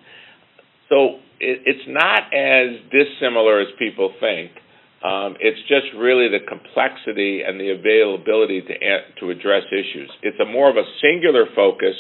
So 0.89 1.21
it, 1.39 1.63
it's 1.67 1.87
not 1.87 2.33
as 2.33 2.81
dissimilar 2.91 3.61
as 3.61 3.69
people 3.79 4.13
think. 4.21 4.53
Um, 5.01 5.37
it's 5.41 5.61
just 5.65 5.89
really 5.97 6.29
the 6.29 6.45
complexity 6.45 7.41
and 7.41 7.59
the 7.59 7.73
availability 7.73 8.61
to 8.61 8.75
to 9.21 9.31
address 9.31 9.65
issues. 9.73 10.11
It's 10.23 10.39
a 10.41 10.45
more 10.45 10.69
of 10.69 10.77
a 10.77 10.85
singular 11.01 11.47
focus 11.57 11.97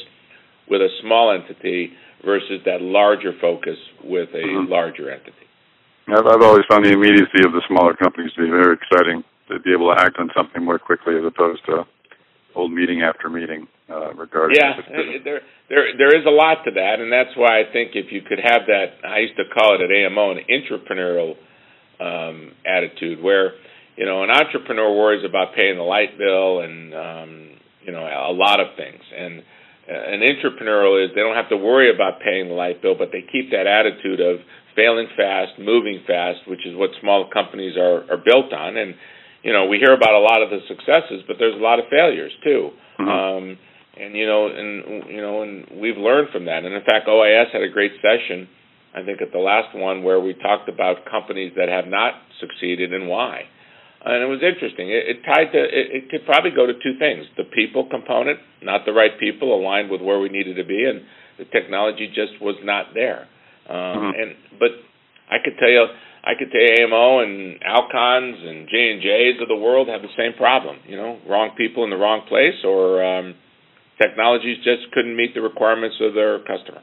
with 0.69 0.83
a 0.83 0.89
small 1.01 1.33
entity 1.33 1.93
versus 2.25 2.61
that 2.67 2.83
larger 2.83 3.33
focus 3.41 3.77
with 4.05 4.29
a 4.35 4.45
mm-hmm. 4.45 4.71
larger 4.71 5.11
entity. 5.11 5.49
I've, 6.09 6.27
I've 6.27 6.43
always 6.43 6.65
found 6.69 6.85
the 6.85 6.93
immediacy 6.93 7.41
of 7.45 7.53
the 7.53 7.63
smaller 7.69 7.95
companies 7.95 8.33
to 8.37 8.43
be 8.43 8.51
very 8.51 8.77
exciting 8.77 9.25
to 9.49 9.59
be 9.61 9.73
able 9.73 9.95
to 9.95 10.01
act 10.01 10.17
on 10.19 10.31
something 10.37 10.63
more 10.63 10.79
quickly 10.79 11.17
as 11.17 11.25
opposed 11.25 11.65
to 11.67 11.85
old 12.55 12.73
meeting 12.73 13.03
after 13.03 13.29
meeting 13.29 13.67
uh, 13.89 14.15
regarding. 14.15 14.57
Yeah, 14.61 14.77
there 15.25 15.41
there 15.69 15.87
there 15.97 16.13
is 16.15 16.27
a 16.27 16.31
lot 16.31 16.65
to 16.65 16.71
that, 16.71 17.01
and 17.01 17.13
that's 17.13 17.35
why 17.37 17.61
I 17.61 17.73
think 17.73 17.93
if 17.95 18.13
you 18.13 18.23
could 18.23 18.39
have 18.39 18.63
that, 18.67 19.01
I 19.07 19.19
used 19.21 19.37
to 19.37 19.45
call 19.55 19.75
it 19.75 19.83
at 19.83 19.91
AMO 19.91 20.33
an 20.33 20.45
entrepreneurial 20.51 21.35
um, 22.01 22.53
attitude, 22.67 23.23
where 23.23 23.53
you 23.97 24.07
know 24.07 24.25
an 24.25 24.31
entrepreneur 24.31 24.91
worries 24.97 25.25
about 25.25 25.55
paying 25.55 25.77
the 25.77 25.85
light 25.85 26.17
bill 26.19 26.61
and 26.61 26.95
um, 26.95 27.51
you 27.83 27.93
know 27.93 28.03
a 28.03 28.33
lot 28.33 28.61
of 28.61 28.69
things, 28.77 29.03
and 29.17 29.41
uh, 29.89 30.15
an 30.15 30.21
entrepreneurial 30.21 31.05
is 31.05 31.11
they 31.15 31.21
don't 31.21 31.37
have 31.37 31.49
to 31.51 31.57
worry 31.57 31.95
about 31.95 32.21
paying 32.21 32.49
the 32.49 32.55
light 32.55 32.83
bill, 32.83 32.95
but 32.97 33.11
they 33.13 33.25
keep 33.31 33.51
that 33.51 33.67
attitude 33.67 34.21
of 34.21 34.41
failing 34.77 35.09
fast, 35.17 35.59
moving 35.59 36.01
fast, 36.07 36.41
which 36.47 36.65
is 36.65 36.77
what 36.77 36.91
small 37.01 37.29
companies 37.33 37.77
are 37.77 38.11
are 38.11 38.23
built 38.25 38.53
on, 38.53 38.77
and 38.77 38.95
you 39.43 39.53
know, 39.53 39.67
we 39.67 39.79
hear 39.79 39.95
about 39.95 40.15
a 40.15 40.21
lot 40.21 40.43
of 40.43 40.51
the 40.51 40.61
successes, 40.69 41.25
but 41.27 41.37
there's 41.39 41.55
a 41.55 41.63
lot 41.63 41.79
of 41.79 41.87
failures 41.91 42.33
too. 42.45 42.71
Mm-hmm. 42.99 43.09
Um, 43.09 43.59
and 43.97 44.15
you 44.15 44.27
know, 44.27 44.47
and 44.47 45.09
you 45.09 45.21
know, 45.21 45.43
and 45.43 45.81
we've 45.81 45.97
learned 45.97 46.29
from 46.31 46.45
that. 46.47 46.65
And 46.65 46.75
in 46.75 46.85
fact, 46.85 47.09
OIS 47.09 47.53
had 47.53 47.63
a 47.63 47.69
great 47.69 47.93
session, 48.01 48.49
I 48.95 49.03
think, 49.05 49.23
at 49.23 49.33
the 49.33 49.39
last 49.39 49.77
one 49.77 50.03
where 50.03 50.21
we 50.21 50.35
talked 50.35 50.69
about 50.69 51.07
companies 51.11 51.53
that 51.57 51.69
have 51.69 51.87
not 51.87 52.15
succeeded 52.41 52.93
and 52.93 53.09
why. 53.09 53.47
And 54.05 54.23
it 54.23 54.27
was 54.27 54.41
interesting. 54.43 54.89
It, 54.89 55.05
it 55.07 55.19
tied 55.23 55.53
to 55.53 55.61
it, 55.61 55.87
it 55.93 56.11
could 56.11 56.25
probably 56.25 56.51
go 56.51 56.67
to 56.67 56.73
two 56.73 56.99
things: 56.99 57.27
the 57.37 57.45
people 57.45 57.87
component, 57.89 58.41
not 58.63 58.87
the 58.87 58.93
right 58.93 59.13
people 59.21 59.55
aligned 59.55 59.91
with 59.91 60.01
where 60.01 60.19
we 60.19 60.29
needed 60.29 60.57
to 60.57 60.65
be, 60.65 60.85
and 60.89 61.03
the 61.39 61.45
technology 61.45 62.09
just 62.09 62.41
was 62.41 62.57
not 62.65 62.95
there. 62.95 63.29
Um, 63.69 63.77
mm-hmm. 63.77 64.21
And 64.21 64.31
but 64.59 64.73
I 65.31 65.37
could 65.45 65.55
tell 65.61 65.69
you 65.69 65.87
I 66.25 66.33
could 66.39 66.53
say 66.53 66.83
AMO 66.83 67.21
and 67.21 67.61
Alcons 67.65 68.37
and 68.45 68.69
J 68.69 68.93
and 68.93 69.01
J's 69.01 69.41
of 69.41 69.49
the 69.49 69.57
world 69.57 69.89
have 69.89 70.03
the 70.03 70.13
same 70.17 70.35
problem. 70.37 70.77
You 70.87 70.97
know, 70.97 71.19
wrong 71.29 71.53
people 71.57 71.85
in 71.85 71.91
the 71.91 71.97
wrong 71.97 72.23
place, 72.29 72.61
or 72.65 73.03
um, 73.05 73.35
technologies 74.01 74.59
just 74.59 74.93
couldn't 74.93 75.17
meet 75.17 75.35
the 75.35 75.41
requirements 75.41 75.97
of 76.01 76.15
their 76.15 76.39
customer. 76.41 76.83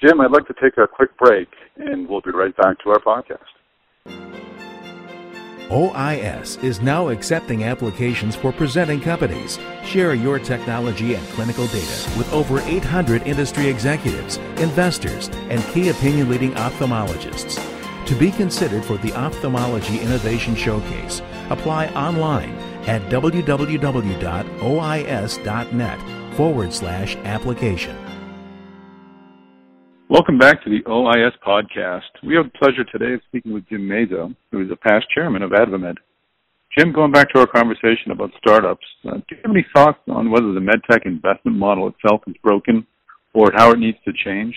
Jim, 0.00 0.20
I'd 0.20 0.30
like 0.30 0.46
to 0.46 0.54
take 0.54 0.78
a 0.78 0.86
quick 0.86 1.16
break, 1.18 1.48
and 1.76 2.08
we'll 2.08 2.20
be 2.20 2.30
right 2.30 2.56
back 2.56 2.78
to 2.84 2.90
our 2.90 3.00
podcast. 3.00 3.38
OIS 5.70 6.62
is 6.62 6.80
now 6.80 7.08
accepting 7.08 7.64
applications 7.64 8.34
for 8.34 8.52
presenting 8.52 9.00
companies. 9.00 9.58
Share 9.84 10.14
your 10.14 10.38
technology 10.38 11.14
and 11.14 11.26
clinical 11.28 11.66
data 11.66 12.10
with 12.16 12.32
over 12.32 12.60
800 12.60 13.26
industry 13.26 13.66
executives, 13.66 14.38
investors, 14.58 15.28
and 15.50 15.62
key 15.74 15.88
opinion 15.90 16.30
leading 16.30 16.52
ophthalmologists. 16.52 17.58
To 18.06 18.14
be 18.14 18.30
considered 18.30 18.84
for 18.84 18.96
the 18.98 19.12
Ophthalmology 19.12 20.00
Innovation 20.00 20.54
Showcase, 20.54 21.20
apply 21.50 21.88
online 21.88 22.54
at 22.86 23.02
www.ois.net 23.10 23.58
forward 26.34 26.72
slash 26.72 27.16
application. 27.16 28.07
Welcome 30.10 30.38
back 30.38 30.64
to 30.64 30.70
the 30.70 30.80
OIS 30.88 31.32
podcast. 31.46 32.08
We 32.26 32.34
have 32.34 32.46
the 32.46 32.58
pleasure 32.58 32.82
today 32.84 33.12
of 33.12 33.20
speaking 33.28 33.52
with 33.52 33.68
Jim 33.68 33.82
Mazzo, 33.82 34.34
who 34.50 34.62
is 34.62 34.70
a 34.72 34.76
past 34.76 35.04
chairman 35.14 35.42
of 35.42 35.50
AdvaMed. 35.50 35.96
Jim, 36.78 36.94
going 36.94 37.12
back 37.12 37.28
to 37.34 37.40
our 37.40 37.46
conversation 37.46 38.10
about 38.10 38.30
startups, 38.38 38.86
uh, 39.04 39.16
do 39.16 39.36
you 39.36 39.36
have 39.44 39.50
any 39.50 39.66
thoughts 39.74 39.98
on 40.08 40.30
whether 40.30 40.54
the 40.54 40.60
medtech 40.60 41.04
investment 41.04 41.58
model 41.58 41.88
itself 41.88 42.22
is 42.26 42.34
broken 42.42 42.86
or 43.34 43.52
how 43.54 43.70
it 43.70 43.78
needs 43.78 43.98
to 44.06 44.12
change? 44.24 44.54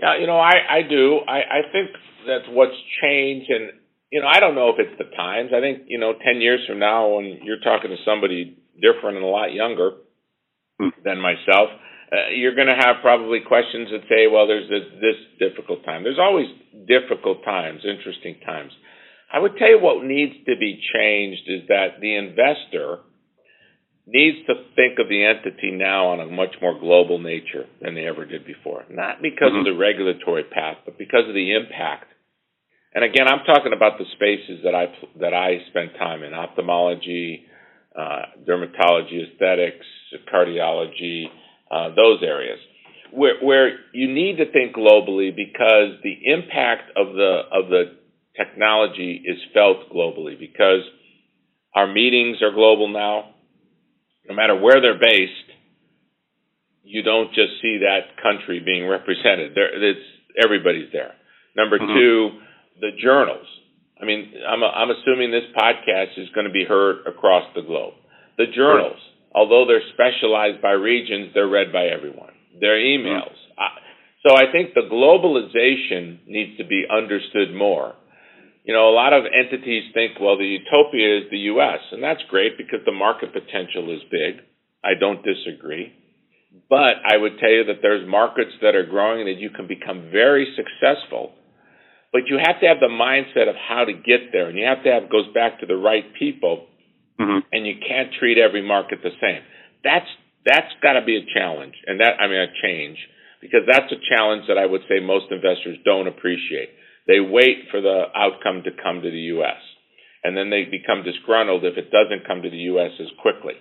Yeah, 0.00 0.18
you 0.18 0.26
know, 0.26 0.40
I, 0.40 0.54
I 0.68 0.82
do. 0.82 1.20
I, 1.28 1.38
I 1.38 1.60
think 1.70 1.90
that's 2.26 2.50
what's 2.50 2.74
changed, 3.00 3.48
and 3.50 3.78
you 4.10 4.22
know, 4.22 4.26
I 4.26 4.40
don't 4.40 4.56
know 4.56 4.70
if 4.70 4.80
it's 4.80 4.98
the 4.98 5.14
times. 5.16 5.50
I 5.54 5.60
think 5.60 5.84
you 5.86 6.00
know, 6.00 6.14
ten 6.14 6.40
years 6.40 6.66
from 6.66 6.80
now, 6.80 7.14
when 7.14 7.38
you're 7.44 7.62
talking 7.62 7.90
to 7.90 7.96
somebody 8.04 8.58
different 8.74 9.18
and 9.18 9.24
a 9.24 9.28
lot 9.28 9.52
younger 9.52 9.92
hmm. 10.80 10.88
than 11.04 11.20
myself, 11.20 11.70
uh, 12.10 12.30
you're 12.34 12.54
going 12.54 12.68
to 12.68 12.78
have 12.78 13.02
probably 13.02 13.40
questions 13.46 13.88
that 13.90 14.02
say, 14.08 14.26
"Well, 14.26 14.46
there's 14.46 14.68
this, 14.68 14.88
this 15.00 15.18
difficult 15.38 15.84
time." 15.84 16.04
There's 16.04 16.18
always 16.18 16.46
difficult 16.86 17.44
times, 17.44 17.82
interesting 17.84 18.40
times. 18.44 18.72
I 19.32 19.38
would 19.38 19.56
tell 19.58 19.68
you 19.68 19.78
what 19.78 20.04
needs 20.04 20.32
to 20.46 20.56
be 20.58 20.80
changed 20.94 21.42
is 21.46 21.68
that 21.68 22.00
the 22.00 22.16
investor 22.16 23.00
needs 24.06 24.38
to 24.46 24.54
think 24.74 24.98
of 24.98 25.08
the 25.08 25.22
entity 25.22 25.70
now 25.70 26.08
on 26.08 26.20
a 26.20 26.26
much 26.26 26.56
more 26.62 26.80
global 26.80 27.18
nature 27.18 27.66
than 27.82 27.94
they 27.94 28.06
ever 28.06 28.24
did 28.24 28.46
before. 28.46 28.84
Not 28.88 29.20
because 29.20 29.52
mm-hmm. 29.52 29.68
of 29.68 29.76
the 29.76 29.78
regulatory 29.78 30.44
path, 30.44 30.78
but 30.86 30.96
because 30.96 31.28
of 31.28 31.34
the 31.34 31.52
impact. 31.52 32.08
And 32.94 33.04
again, 33.04 33.28
I'm 33.28 33.44
talking 33.44 33.74
about 33.76 33.98
the 33.98 34.06
spaces 34.16 34.64
that 34.64 34.74
I 34.74 34.86
that 35.20 35.34
I 35.34 35.60
spend 35.68 35.90
time 35.98 36.22
in: 36.22 36.32
ophthalmology, 36.32 37.44
uh, 37.94 38.32
dermatology, 38.48 39.28
aesthetics, 39.28 39.84
cardiology, 40.32 41.26
uh, 41.70 41.88
those 41.94 42.22
areas, 42.22 42.58
where 43.12 43.40
where 43.42 43.78
you 43.92 44.12
need 44.12 44.36
to 44.38 44.50
think 44.50 44.74
globally 44.74 45.34
because 45.34 46.00
the 46.02 46.16
impact 46.24 46.90
of 46.96 47.14
the 47.14 47.42
of 47.52 47.68
the 47.68 47.96
technology 48.36 49.22
is 49.24 49.38
felt 49.52 49.90
globally 49.90 50.38
because 50.38 50.82
our 51.74 51.86
meetings 51.86 52.38
are 52.42 52.52
global 52.52 52.88
now 52.88 53.34
no 54.28 54.34
matter 54.34 54.54
where 54.54 54.80
they're 54.80 55.00
based, 55.00 55.48
you 56.84 57.02
don't 57.02 57.28
just 57.28 57.60
see 57.62 57.80
that 57.80 58.22
country 58.22 58.60
being 58.60 58.86
represented. 58.86 59.52
There, 59.54 59.72
it's 59.72 60.06
everybody's 60.42 60.92
there. 60.92 61.14
Number 61.56 61.78
mm-hmm. 61.78 61.94
two, 61.94 62.30
the 62.80 62.90
journals. 63.02 63.46
I 64.00 64.04
mean, 64.04 64.32
I'm 64.46 64.62
I'm 64.62 64.90
assuming 64.90 65.32
this 65.32 65.48
podcast 65.56 66.18
is 66.18 66.28
going 66.34 66.46
to 66.46 66.52
be 66.52 66.64
heard 66.64 67.06
across 67.06 67.44
the 67.54 67.62
globe. 67.62 67.94
The 68.36 68.46
journals, 68.54 68.92
right. 68.92 69.17
Although 69.34 69.66
they're 69.66 69.86
specialized 69.94 70.62
by 70.62 70.72
regions, 70.72 71.30
they're 71.34 71.48
read 71.48 71.72
by 71.72 71.86
everyone. 71.86 72.32
Their 72.60 72.76
emails. 72.76 73.32
Mm-hmm. 73.32 73.60
I, 73.60 73.68
so 74.26 74.34
I 74.34 74.50
think 74.50 74.74
the 74.74 74.88
globalization 74.90 76.26
needs 76.26 76.58
to 76.58 76.64
be 76.64 76.84
understood 76.90 77.54
more 77.54 77.94
you 78.68 78.74
know, 78.74 78.90
a 78.90 78.92
lot 78.92 79.14
of 79.14 79.24
entities 79.24 79.84
think, 79.94 80.20
well, 80.20 80.36
the 80.36 80.44
utopia 80.44 81.24
is 81.24 81.30
the 81.30 81.48
U.S., 81.56 81.80
and 81.90 82.02
that's 82.02 82.20
great 82.28 82.58
because 82.58 82.80
the 82.84 82.92
market 82.92 83.32
potential 83.32 83.88
is 83.96 84.02
big. 84.10 84.44
I 84.84 84.92
don't 84.92 85.24
disagree. 85.24 85.94
But 86.68 87.00
I 87.02 87.16
would 87.16 87.38
tell 87.40 87.48
you 87.48 87.64
that 87.64 87.80
there's 87.80 88.06
markets 88.06 88.52
that 88.60 88.74
are 88.74 88.84
growing 88.84 89.20
and 89.20 89.28
that 89.28 89.40
you 89.40 89.48
can 89.48 89.66
become 89.66 90.10
very 90.12 90.54
successful. 90.54 91.32
But 92.12 92.28
you 92.28 92.36
have 92.36 92.60
to 92.60 92.66
have 92.66 92.76
the 92.78 92.92
mindset 92.92 93.48
of 93.48 93.56
how 93.56 93.86
to 93.86 93.94
get 93.94 94.32
there, 94.32 94.50
and 94.50 94.58
you 94.58 94.66
have 94.66 94.84
to 94.84 94.92
have 94.92 95.08
goes 95.08 95.32
back 95.32 95.60
to 95.60 95.66
the 95.66 95.76
right 95.76 96.04
people, 96.18 96.66
mm-hmm. 97.20 97.38
and 97.52 97.66
you 97.66 97.74
can't 97.86 98.10
treat 98.18 98.38
every 98.38 98.62
market 98.62 99.00
the 99.02 99.14
same. 99.20 99.42
That's 99.84 100.08
that's 100.44 100.72
got 100.82 100.94
to 100.94 101.04
be 101.04 101.16
a 101.16 101.26
challenge, 101.34 101.74
and 101.86 102.00
that 102.00 102.20
I 102.20 102.26
mean 102.26 102.40
a 102.40 102.52
change 102.62 102.98
because 103.40 103.62
that's 103.66 103.92
a 103.92 104.00
challenge 104.10 104.44
that 104.48 104.58
I 104.58 104.66
would 104.66 104.82
say 104.88 105.00
most 105.00 105.30
investors 105.30 105.78
don't 105.84 106.08
appreciate. 106.08 106.70
They 107.06 107.20
wait 107.20 107.70
for 107.70 107.80
the 107.80 108.04
outcome 108.14 108.62
to 108.64 108.70
come 108.82 109.02
to 109.02 109.10
the 109.10 109.32
U.S. 109.38 109.62
And 110.24 110.36
then 110.36 110.50
they 110.50 110.64
become 110.64 111.04
disgruntled 111.04 111.64
if 111.64 111.78
it 111.78 111.90
doesn't 111.90 112.26
come 112.26 112.42
to 112.42 112.50
the 112.50 112.68
U.S. 112.74 112.90
as 113.00 113.06
quickly. 113.22 113.54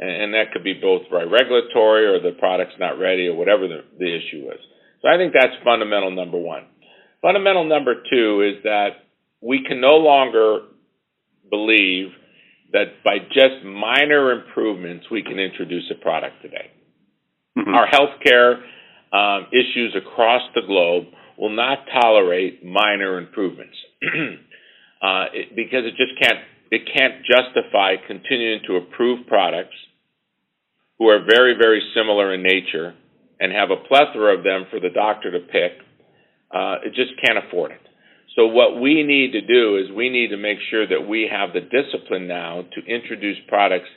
And, 0.00 0.10
and 0.10 0.34
that 0.34 0.52
could 0.52 0.64
be 0.64 0.74
both 0.74 1.02
by 1.10 1.22
regulatory 1.22 2.06
or 2.06 2.20
the 2.20 2.36
product's 2.38 2.80
not 2.80 2.98
ready 2.98 3.28
or 3.28 3.36
whatever 3.36 3.68
the, 3.68 3.84
the 3.98 4.08
issue 4.08 4.48
is. 4.50 4.60
So 5.02 5.08
I 5.08 5.16
think 5.16 5.32
that's 5.32 5.54
fundamental 5.62 6.10
number 6.10 6.38
one. 6.38 6.64
Fundamental 7.22 7.68
number 7.68 7.94
two 8.10 8.42
is 8.42 8.62
that 8.64 9.06
we 9.40 9.62
can 9.66 9.80
no 9.80 9.96
longer 9.96 10.60
believe 11.50 12.08
that 12.72 13.02
by 13.04 13.18
just 13.18 13.64
minor 13.64 14.32
improvements 14.32 15.06
we 15.10 15.22
can 15.22 15.38
introduce 15.38 15.90
a 15.90 16.02
product 16.02 16.42
today. 16.42 16.70
Mm-hmm. 17.56 17.74
Our 17.74 17.88
healthcare 17.88 18.62
um, 19.12 19.46
issues 19.52 19.96
across 19.96 20.42
the 20.54 20.62
globe 20.66 21.06
will 21.38 21.54
not 21.54 21.78
tolerate 22.00 22.64
minor 22.64 23.18
improvements 23.18 23.76
uh, 25.02 25.26
it, 25.32 25.56
because 25.56 25.84
it 25.84 25.94
just 25.96 26.20
can't 26.20 26.40
it 26.70 26.82
can't 26.94 27.24
justify 27.24 27.94
continuing 28.06 28.60
to 28.66 28.76
approve 28.76 29.26
products 29.26 29.76
who 30.98 31.08
are 31.08 31.24
very 31.24 31.54
very 31.58 31.80
similar 31.94 32.34
in 32.34 32.42
nature 32.42 32.94
and 33.40 33.52
have 33.52 33.70
a 33.70 33.76
plethora 33.88 34.36
of 34.36 34.44
them 34.44 34.66
for 34.70 34.80
the 34.80 34.90
doctor 34.90 35.30
to 35.30 35.38
pick. 35.38 35.72
Uh, 36.50 36.76
it 36.84 36.94
just 36.94 37.12
can't 37.24 37.38
afford 37.46 37.70
it. 37.70 37.87
So 38.38 38.46
what 38.46 38.80
we 38.80 39.02
need 39.02 39.32
to 39.32 39.42
do 39.42 39.82
is 39.82 39.90
we 39.90 40.10
need 40.10 40.30
to 40.30 40.38
make 40.38 40.58
sure 40.70 40.86
that 40.86 41.08
we 41.10 41.26
have 41.26 41.50
the 41.50 41.66
discipline 41.66 42.28
now 42.28 42.62
to 42.62 42.86
introduce 42.86 43.36
products. 43.48 43.90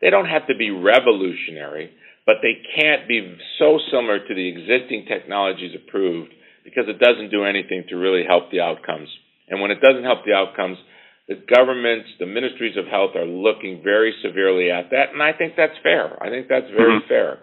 They 0.00 0.08
don't 0.08 0.30
have 0.30 0.46
to 0.46 0.54
be 0.54 0.70
revolutionary, 0.70 1.90
but 2.24 2.36
they 2.40 2.62
can't 2.78 3.08
be 3.08 3.26
so 3.58 3.80
similar 3.90 4.22
to 4.22 4.34
the 4.34 4.46
existing 4.46 5.06
technologies 5.10 5.74
approved 5.74 6.30
because 6.62 6.84
it 6.86 7.02
doesn't 7.02 7.34
do 7.34 7.42
anything 7.42 7.86
to 7.88 7.96
really 7.96 8.22
help 8.22 8.52
the 8.52 8.60
outcomes. 8.60 9.08
And 9.48 9.60
when 9.60 9.72
it 9.72 9.80
doesn't 9.82 10.04
help 10.04 10.22
the 10.24 10.34
outcomes, 10.34 10.78
the 11.26 11.42
governments, 11.52 12.06
the 12.20 12.26
ministries 12.26 12.76
of 12.78 12.86
health 12.86 13.16
are 13.16 13.26
looking 13.26 13.82
very 13.82 14.14
severely 14.22 14.70
at 14.70 14.90
that, 14.90 15.10
and 15.12 15.20
I 15.20 15.32
think 15.32 15.54
that's 15.56 15.76
fair. 15.82 16.22
I 16.22 16.30
think 16.30 16.46
that's 16.46 16.70
very 16.70 17.02
mm-hmm. 17.02 17.08
fair. 17.08 17.38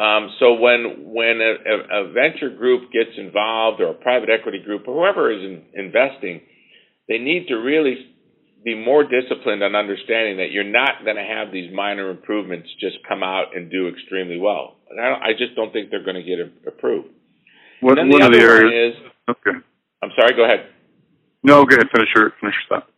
Um, 0.00 0.32
so 0.38 0.54
when 0.54 1.12
when 1.12 1.44
a, 1.44 1.52
a, 1.92 2.12
venture 2.12 2.48
group 2.48 2.90
gets 2.90 3.10
involved 3.18 3.82
or 3.82 3.90
a 3.90 3.94
private 3.94 4.30
equity 4.30 4.62
group 4.64 4.88
or 4.88 4.94
whoever 4.96 5.30
is 5.30 5.44
in, 5.44 5.62
investing, 5.74 6.40
they 7.06 7.18
need 7.18 7.48
to 7.48 7.56
really 7.56 8.06
be 8.64 8.74
more 8.74 9.04
disciplined 9.04 9.62
on 9.62 9.74
understanding 9.74 10.38
that 10.38 10.52
you're 10.52 10.64
not 10.64 11.04
going 11.04 11.16
to 11.16 11.22
have 11.22 11.52
these 11.52 11.70
minor 11.74 12.10
improvements 12.10 12.68
just 12.80 12.96
come 13.06 13.22
out 13.22 13.54
and 13.54 13.70
do 13.70 13.88
extremely 13.88 14.38
well. 14.38 14.76
I, 14.98 15.28
I, 15.28 15.32
just 15.36 15.54
don't 15.54 15.70
think 15.70 15.90
they're 15.90 16.04
going 16.04 16.16
to 16.16 16.22
get 16.22 16.38
approved. 16.66 17.08
What, 17.80 17.98
one 17.98 18.08
the 18.08 18.24
of 18.24 18.32
the 18.32 18.40
areas. 18.40 18.96
Is, 18.96 19.02
okay. 19.28 19.58
I'm 20.02 20.10
sorry. 20.18 20.32
Go 20.34 20.44
ahead. 20.44 20.64
No, 21.42 21.66
go 21.66 21.76
ahead. 21.76 21.88
Finish 21.94 22.08
your 22.16 22.32
finish 22.40 22.56
your 22.56 22.80
thought. 22.80 22.88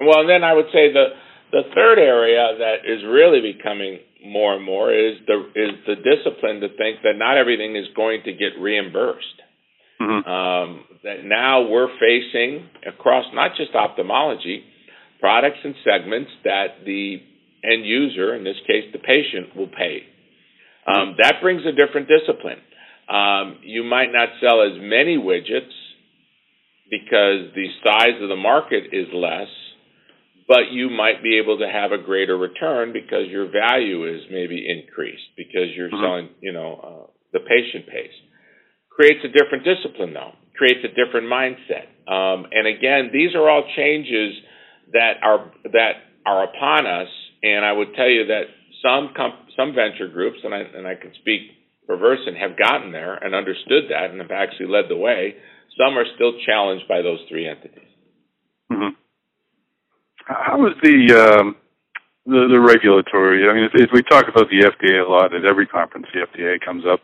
Well, 0.00 0.26
then 0.26 0.42
I 0.42 0.52
would 0.52 0.66
say 0.72 0.92
the 0.92 1.14
the 1.52 1.62
third 1.74 1.98
area 1.98 2.58
that 2.58 2.90
is 2.90 3.06
really 3.06 3.40
becoming 3.40 4.00
more 4.24 4.56
and 4.56 4.64
more 4.64 4.92
is 4.92 5.14
the 5.26 5.38
is 5.54 5.70
the 5.86 5.94
discipline 5.96 6.60
to 6.60 6.68
think 6.68 7.02
that 7.02 7.14
not 7.16 7.36
everything 7.36 7.76
is 7.76 7.86
going 7.94 8.22
to 8.24 8.32
get 8.32 8.58
reimbursed. 8.60 9.26
Mm-hmm. 10.00 10.28
Um, 10.28 10.84
that 11.04 11.24
now 11.24 11.68
we're 11.68 11.88
facing 11.98 12.68
across 12.86 13.24
not 13.34 13.52
just 13.56 13.74
ophthalmology 13.74 14.64
products 15.20 15.58
and 15.64 15.74
segments 15.84 16.30
that 16.44 16.84
the 16.84 17.16
end 17.64 17.84
user, 17.84 18.34
in 18.34 18.44
this 18.44 18.56
case 18.66 18.84
the 18.92 18.98
patient, 18.98 19.56
will 19.56 19.68
pay. 19.68 20.02
Um, 20.86 21.16
that 21.20 21.36
brings 21.42 21.62
a 21.66 21.72
different 21.72 22.08
discipline. 22.08 22.58
Um, 23.08 23.58
you 23.62 23.84
might 23.84 24.12
not 24.12 24.28
sell 24.40 24.62
as 24.62 24.78
many 24.80 25.16
widgets 25.16 25.74
because 26.90 27.52
the 27.54 27.66
size 27.84 28.22
of 28.22 28.28
the 28.28 28.36
market 28.36 28.84
is 28.92 29.06
less 29.12 29.48
but 30.48 30.72
you 30.72 30.88
might 30.88 31.22
be 31.22 31.38
able 31.38 31.58
to 31.58 31.68
have 31.68 31.92
a 31.92 32.02
greater 32.02 32.36
return 32.36 32.92
because 32.92 33.28
your 33.28 33.52
value 33.52 34.08
is 34.08 34.22
maybe 34.32 34.64
increased 34.66 35.36
because 35.36 35.68
you're 35.76 35.88
mm-hmm. 35.88 36.02
selling, 36.02 36.28
you 36.40 36.52
know, 36.52 36.80
uh, 36.80 37.10
the 37.32 37.40
patient 37.40 37.86
pays. 37.86 38.16
Creates 38.90 39.20
a 39.22 39.28
different 39.28 39.62
discipline 39.62 40.14
though, 40.14 40.32
creates 40.56 40.80
a 40.82 40.88
different 40.88 41.28
mindset. 41.28 41.92
Um, 42.10 42.46
and 42.50 42.66
again, 42.66 43.10
these 43.12 43.34
are 43.36 43.48
all 43.48 43.62
changes 43.76 44.34
that 44.92 45.20
are 45.22 45.52
that 45.70 45.92
are 46.24 46.44
upon 46.44 46.86
us. 46.86 47.08
And 47.42 47.64
I 47.64 47.72
would 47.72 47.94
tell 47.94 48.08
you 48.08 48.26
that 48.26 48.48
some 48.82 49.12
comp- 49.14 49.52
some 49.54 49.74
venture 49.74 50.08
groups, 50.08 50.38
and 50.42 50.54
I 50.54 50.60
and 50.60 50.86
I 50.86 50.94
can 50.94 51.12
speak 51.20 51.42
for 51.86 51.96
Versant, 51.96 52.36
have 52.38 52.58
gotten 52.58 52.90
there 52.90 53.14
and 53.14 53.34
understood 53.34 53.84
that 53.90 54.10
and 54.10 54.20
have 54.20 54.30
actually 54.30 54.66
led 54.66 54.88
the 54.88 54.96
way. 54.96 55.34
Some 55.76 55.96
are 55.96 56.06
still 56.16 56.32
challenged 56.44 56.88
by 56.88 57.02
those 57.02 57.20
three 57.28 57.46
entities. 57.46 57.92
Mm-hmm. 58.72 58.96
How 60.28 60.60
is 60.66 60.74
the 60.82 60.98
um, 61.16 61.56
the, 62.26 62.48
the 62.52 62.60
regulatory? 62.60 63.48
I 63.48 63.54
mean, 63.54 63.64
if, 63.64 63.72
if 63.74 63.90
we 63.92 64.02
talk 64.02 64.28
about 64.28 64.48
the 64.52 64.60
FDA 64.60 65.00
a 65.00 65.08
lot 65.08 65.34
at 65.34 65.44
every 65.44 65.66
conference, 65.66 66.06
the 66.12 66.26
FDA 66.28 66.60
comes 66.60 66.84
up. 66.84 67.00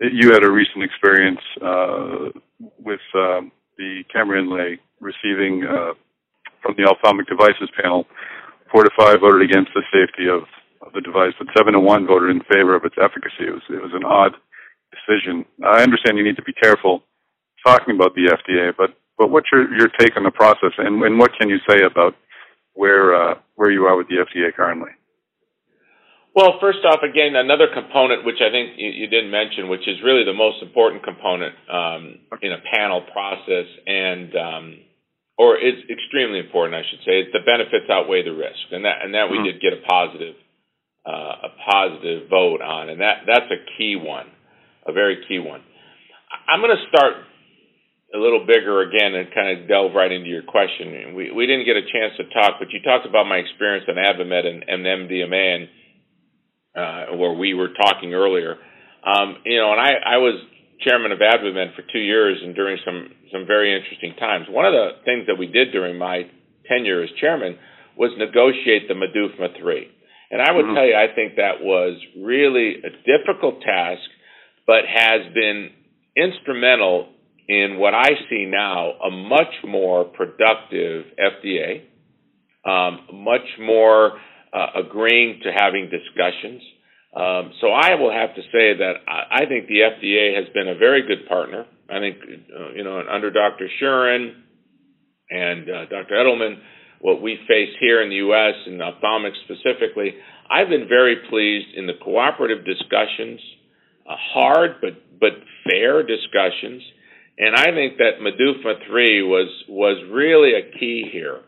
You 0.00 0.32
had 0.32 0.44
a 0.44 0.50
recent 0.50 0.82
experience 0.82 1.40
uh, 1.60 2.32
with 2.80 3.04
um, 3.14 3.52
the 3.76 4.02
KAMRA 4.14 4.40
inlay 4.40 4.78
receiving 5.00 5.64
uh, 5.64 5.92
from 6.62 6.74
the 6.76 6.88
ophthalmic 6.88 7.26
devices 7.28 7.68
panel. 7.80 8.06
Four 8.72 8.84
to 8.84 8.90
five 8.98 9.20
voted 9.20 9.42
against 9.48 9.70
the 9.74 9.84
safety 9.92 10.26
of, 10.26 10.48
of 10.80 10.92
the 10.94 11.00
device, 11.00 11.32
but 11.38 11.46
seven 11.56 11.74
to 11.74 11.80
one 11.80 12.06
voted 12.06 12.30
in 12.30 12.40
favor 12.50 12.74
of 12.74 12.84
its 12.84 12.96
efficacy. 12.98 13.46
It 13.46 13.52
was, 13.52 13.62
it 13.68 13.82
was 13.82 13.92
an 13.94 14.04
odd 14.04 14.32
decision. 14.90 15.44
I 15.62 15.82
understand 15.82 16.16
you 16.16 16.24
need 16.24 16.40
to 16.40 16.48
be 16.48 16.56
careful 16.56 17.04
talking 17.64 17.94
about 17.94 18.14
the 18.14 18.32
FDA, 18.32 18.72
but 18.76 18.96
but 19.18 19.30
what's 19.30 19.46
your 19.52 19.68
your 19.76 19.88
take 20.00 20.16
on 20.16 20.24
the 20.24 20.32
process, 20.32 20.72
and, 20.78 21.02
and 21.04 21.18
what 21.18 21.30
can 21.38 21.48
you 21.48 21.58
say 21.68 21.84
about 21.84 22.16
where 22.74 23.14
uh, 23.14 23.34
where 23.54 23.70
you 23.70 23.84
are 23.86 23.96
with 23.96 24.08
the 24.08 24.16
FDA 24.16 24.52
currently. 24.54 24.90
Well, 26.34 26.58
first 26.60 26.82
off, 26.82 26.98
again, 27.06 27.38
another 27.38 27.70
component 27.70 28.26
which 28.26 28.42
I 28.42 28.50
think 28.50 28.74
you, 28.76 28.90
you 28.90 29.06
didn't 29.06 29.30
mention, 29.30 29.70
which 29.70 29.86
is 29.86 30.02
really 30.02 30.26
the 30.26 30.34
most 30.34 30.62
important 30.62 31.06
component 31.06 31.54
um, 31.70 32.18
in 32.42 32.50
a 32.50 32.58
panel 32.74 33.06
process, 33.14 33.70
and 33.86 34.34
um, 34.34 34.64
or 35.38 35.56
is 35.56 35.78
extremely 35.86 36.40
important, 36.40 36.74
I 36.74 36.82
should 36.90 37.06
say. 37.06 37.22
Is 37.22 37.32
the 37.32 37.46
benefits 37.46 37.86
outweigh 37.86 38.26
the 38.26 38.34
risk, 38.34 38.66
and 38.74 38.84
that 38.84 38.98
and 39.02 39.14
that 39.14 39.30
we 39.30 39.38
mm-hmm. 39.38 39.54
did 39.54 39.62
get 39.62 39.78
a 39.78 39.82
positive 39.86 40.34
uh, 41.06 41.46
a 41.46 41.50
positive 41.70 42.28
vote 42.28 42.60
on, 42.60 42.90
and 42.90 43.00
that 43.00 43.22
that's 43.30 43.50
a 43.54 43.60
key 43.78 43.94
one, 43.94 44.26
a 44.86 44.92
very 44.92 45.22
key 45.28 45.38
one. 45.38 45.62
I'm 46.50 46.60
going 46.60 46.74
to 46.74 46.84
start 46.90 47.14
a 48.14 48.18
little 48.18 48.46
bigger 48.46 48.80
again 48.82 49.14
and 49.14 49.34
kind 49.34 49.58
of 49.58 49.68
delve 49.68 49.92
right 49.94 50.12
into 50.12 50.30
your 50.30 50.42
question. 50.42 51.14
We 51.14 51.32
we 51.32 51.46
didn't 51.46 51.66
get 51.66 51.76
a 51.76 51.82
chance 51.82 52.14
to 52.16 52.24
talk, 52.30 52.62
but 52.62 52.70
you 52.70 52.80
talked 52.80 53.06
about 53.06 53.26
my 53.26 53.36
experience 53.42 53.84
in 53.88 53.96
AdvaMed 53.96 54.46
and, 54.46 54.64
and 54.68 54.86
MDMA, 54.86 55.54
and 55.54 55.68
uh, 56.78 57.16
where 57.16 57.32
we 57.32 57.54
were 57.54 57.74
talking 57.74 58.14
earlier. 58.14 58.56
Um, 59.04 59.42
you 59.44 59.58
know, 59.58 59.72
and 59.72 59.80
I 59.80 60.14
I 60.14 60.16
was 60.18 60.38
chairman 60.80 61.10
of 61.10 61.18
AdvaMed 61.18 61.74
for 61.74 61.82
two 61.92 61.98
years 61.98 62.38
and 62.42 62.54
during 62.54 62.78
some 62.84 63.10
some 63.32 63.46
very 63.46 63.74
interesting 63.74 64.14
times. 64.14 64.46
One 64.48 64.64
of 64.64 64.72
the 64.72 65.02
things 65.04 65.26
that 65.26 65.36
we 65.36 65.46
did 65.46 65.72
during 65.72 65.98
my 65.98 66.30
tenure 66.68 67.02
as 67.02 67.10
chairman 67.20 67.58
was 67.96 68.12
negotiate 68.16 68.86
the 68.86 68.94
MDUFA 68.94 69.58
three, 69.60 69.90
and 70.30 70.40
I 70.40 70.52
would 70.52 70.66
mm-hmm. 70.66 70.74
tell 70.74 70.86
you 70.86 70.94
I 70.94 71.12
think 71.12 71.34
that 71.36 71.62
was 71.62 71.98
really 72.22 72.78
a 72.78 72.90
difficult 73.02 73.60
task, 73.62 74.06
but 74.68 74.86
has 74.86 75.34
been 75.34 75.70
instrumental 76.16 77.13
in 77.48 77.78
what 77.78 77.94
I 77.94 78.08
see 78.30 78.46
now 78.46 78.92
a 78.92 79.10
much 79.10 79.52
more 79.66 80.04
productive 80.04 81.06
FDA, 81.18 81.82
um, 82.64 83.22
much 83.24 83.46
more 83.60 84.18
uh, 84.52 84.80
agreeing 84.80 85.40
to 85.42 85.50
having 85.52 85.90
discussions. 85.90 86.62
Um, 87.14 87.52
so 87.60 87.68
I 87.68 87.94
will 87.94 88.12
have 88.12 88.34
to 88.34 88.42
say 88.42 88.74
that 88.78 88.94
I, 89.06 89.42
I, 89.42 89.46
think 89.46 89.68
the 89.68 89.86
FDA 89.86 90.34
has 90.34 90.52
been 90.52 90.68
a 90.68 90.74
very 90.74 91.06
good 91.06 91.28
partner. 91.28 91.64
I 91.88 92.00
think, 92.00 92.16
uh, 92.24 92.72
you 92.74 92.82
know, 92.82 93.00
under 93.08 93.30
Dr. 93.30 93.68
Shuren 93.80 94.32
and 95.30 95.70
uh, 95.70 95.86
Dr. 95.86 96.14
Eydelman, 96.14 96.58
what 97.00 97.22
we 97.22 97.38
face 97.46 97.70
here 97.78 98.02
in 98.02 98.08
the 98.08 98.16
U.S. 98.16 98.54
and 98.66 98.80
ophthalmics 98.80 99.38
specifically, 99.44 100.14
I've 100.50 100.68
been 100.68 100.88
very 100.88 101.16
pleased 101.30 101.76
in 101.76 101.86
the 101.86 101.92
cooperative 102.02 102.64
discussions, 102.64 103.40
uh, 104.08 104.14
hard 104.32 104.80
but 104.80 104.94
but 105.20 105.32
fair 105.70 106.02
discussions 106.02 106.82
and 107.38 107.56
I 107.56 107.66
think 107.74 107.98
that 107.98 108.22
MDUFA 108.22 108.86
3 108.86 109.22
was, 109.22 109.48
was 109.68 109.98
really 110.10 110.52
a 110.54 110.78
key 110.78 111.08
here. 111.10 111.40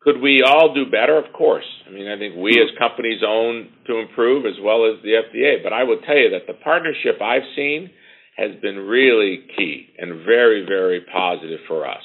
Could 0.00 0.20
we 0.20 0.42
all 0.42 0.74
do 0.74 0.90
better? 0.90 1.16
Of 1.16 1.32
course. 1.32 1.64
I 1.86 1.90
mean, 1.90 2.08
I 2.08 2.18
think 2.18 2.36
we 2.36 2.52
as 2.52 2.76
companies 2.78 3.20
own 3.26 3.68
to 3.86 3.98
improve 3.98 4.46
as 4.46 4.56
well 4.62 4.84
as 4.84 5.02
the 5.02 5.20
FDA. 5.20 5.62
But 5.62 5.72
I 5.72 5.84
will 5.84 6.00
tell 6.00 6.16
you 6.16 6.30
that 6.30 6.46
the 6.46 6.58
partnership 6.64 7.20
I've 7.20 7.48
seen 7.54 7.90
has 8.36 8.56
been 8.62 8.76
really 8.76 9.44
key 9.56 9.88
and 9.98 10.24
very, 10.24 10.64
very 10.66 11.04
positive 11.12 11.60
for 11.68 11.88
us. 11.88 12.02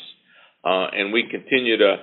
Uh, 0.63 0.87
and 0.91 1.13
we 1.13 1.27
continue 1.31 1.77
to 1.77 1.95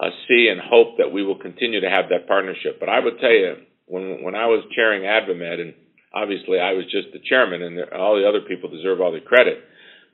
uh, 0.00 0.10
see 0.26 0.48
and 0.50 0.60
hope 0.60 0.98
that 0.98 1.12
we 1.12 1.22
will 1.24 1.38
continue 1.38 1.80
to 1.80 1.90
have 1.90 2.08
that 2.10 2.26
partnership. 2.26 2.80
But 2.80 2.88
I 2.88 2.98
would 2.98 3.20
tell 3.20 3.30
you, 3.30 3.54
when 3.86 4.24
when 4.24 4.34
I 4.34 4.46
was 4.46 4.64
chairing 4.74 5.02
AdvaMed, 5.02 5.60
and 5.60 5.74
obviously 6.12 6.58
I 6.58 6.72
was 6.72 6.84
just 6.90 7.12
the 7.12 7.20
chairman, 7.22 7.62
and 7.62 7.78
all 7.92 8.16
the 8.16 8.26
other 8.26 8.40
people 8.40 8.68
deserve 8.68 9.00
all 9.00 9.12
the 9.12 9.20
credit 9.20 9.62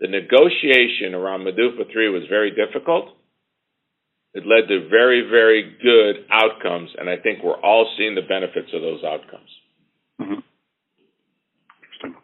the 0.00 0.08
negotiation 0.08 1.14
around 1.14 1.40
MDUFA 1.40 1.92
3 1.92 2.08
was 2.10 2.22
very 2.28 2.50
difficult. 2.50 3.16
It 4.34 4.44
led 4.46 4.68
to 4.68 4.88
very, 4.88 5.28
very 5.28 5.76
good 5.82 6.24
outcomes, 6.30 6.90
and 6.98 7.08
I 7.08 7.16
think 7.16 7.44
we're 7.44 7.60
all 7.60 7.92
seeing 7.98 8.14
the 8.14 8.22
benefits 8.22 8.68
of 8.72 8.80
those 8.80 9.04
outcomes. 9.04 9.50
Mm-hmm. 10.20 10.40
Interesting. 11.84 12.14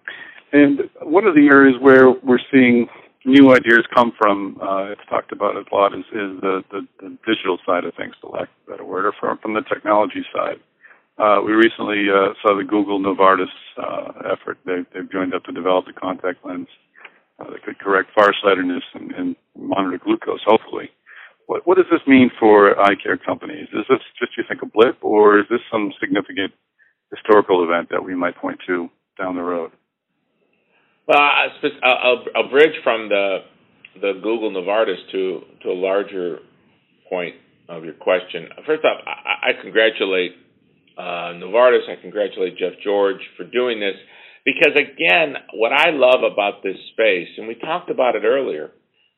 And 0.52 0.80
one 1.02 1.26
of 1.26 1.34
the 1.34 1.48
areas 1.52 1.76
where 1.80 2.10
we're 2.10 2.40
seeing 2.50 2.88
new 3.26 3.52
ideas 3.52 3.84
come 3.94 4.12
from, 4.16 4.56
uh, 4.62 4.92
it's 4.92 5.04
talked 5.10 5.32
about 5.32 5.56
a 5.56 5.64
lot, 5.74 5.92
is, 5.92 6.04
is 6.12 6.40
the, 6.40 6.64
the, 6.70 6.80
the, 7.00 7.18
digital 7.26 7.58
side 7.66 7.84
of 7.84 7.94
things, 7.94 8.14
to 8.22 8.28
lack 8.28 8.48
of 8.48 8.48
a 8.66 8.70
better 8.70 8.84
word, 8.84 9.04
or 9.04 9.12
from, 9.20 9.38
from 9.38 9.52
the 9.52 9.62
technology 9.62 10.24
side. 10.34 10.56
Uh, 11.18 11.42
we 11.44 11.52
recently 11.52 12.06
uh, 12.08 12.32
saw 12.40 12.56
the 12.56 12.64
Google 12.64 13.00
Novartis 13.00 13.52
uh, 13.76 14.32
effort. 14.32 14.56
They, 14.64 14.86
they've 14.94 15.10
joined 15.10 15.34
up 15.34 15.44
to 15.44 15.52
develop 15.52 15.84
the 15.84 15.92
contact 15.92 16.46
lens 16.46 16.68
uh, 17.38 17.50
that 17.50 17.62
could 17.62 17.78
correct 17.78 18.10
farsightedness 18.14 18.84
and, 18.94 19.12
and 19.12 19.36
monitor 19.56 19.98
glucose, 20.02 20.40
hopefully. 20.46 20.90
What, 21.46 21.66
what 21.66 21.76
does 21.76 21.86
this 21.90 22.00
mean 22.06 22.30
for 22.38 22.78
eye 22.80 22.96
care 23.02 23.16
companies? 23.16 23.68
Is 23.72 23.84
this 23.88 24.00
just, 24.18 24.36
you 24.36 24.44
think, 24.48 24.62
a 24.62 24.66
blip, 24.66 24.98
or 25.02 25.38
is 25.38 25.46
this 25.50 25.60
some 25.70 25.92
significant 26.00 26.52
historical 27.14 27.64
event 27.64 27.88
that 27.90 28.04
we 28.04 28.14
might 28.14 28.36
point 28.36 28.58
to 28.66 28.88
down 29.18 29.34
the 29.34 29.42
road? 29.42 29.70
Well, 31.06 31.18
I'll, 31.82 32.24
I'll 32.36 32.50
bridge 32.50 32.76
from 32.84 33.08
the 33.08 33.38
the 34.00 34.12
Google 34.22 34.50
Novartis 34.52 34.98
to 35.10 35.40
to 35.62 35.70
a 35.70 35.74
larger 35.74 36.40
point 37.08 37.34
of 37.68 37.84
your 37.84 37.94
question. 37.94 38.48
First 38.66 38.84
off, 38.84 39.00
I, 39.06 39.50
I 39.50 39.62
congratulate 39.62 40.32
uh, 40.98 41.32
Novartis. 41.40 41.88
I 41.88 42.00
congratulate 42.00 42.58
Jeff 42.58 42.74
George 42.84 43.20
for 43.36 43.44
doing 43.44 43.80
this 43.80 43.96
because 44.48 44.72
again, 44.80 45.34
what 45.52 45.72
I 45.72 45.90
love 45.90 46.24
about 46.24 46.62
this 46.62 46.76
space, 46.92 47.28
and 47.36 47.46
we 47.46 47.54
talked 47.54 47.90
about 47.90 48.16
it 48.16 48.24
earlier, 48.24 48.70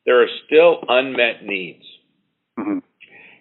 there 0.05 0.21
are 0.21 0.27
still 0.45 0.83
unmet 0.89 1.45
needs. 1.45 1.85
Mm-hmm. 2.59 2.79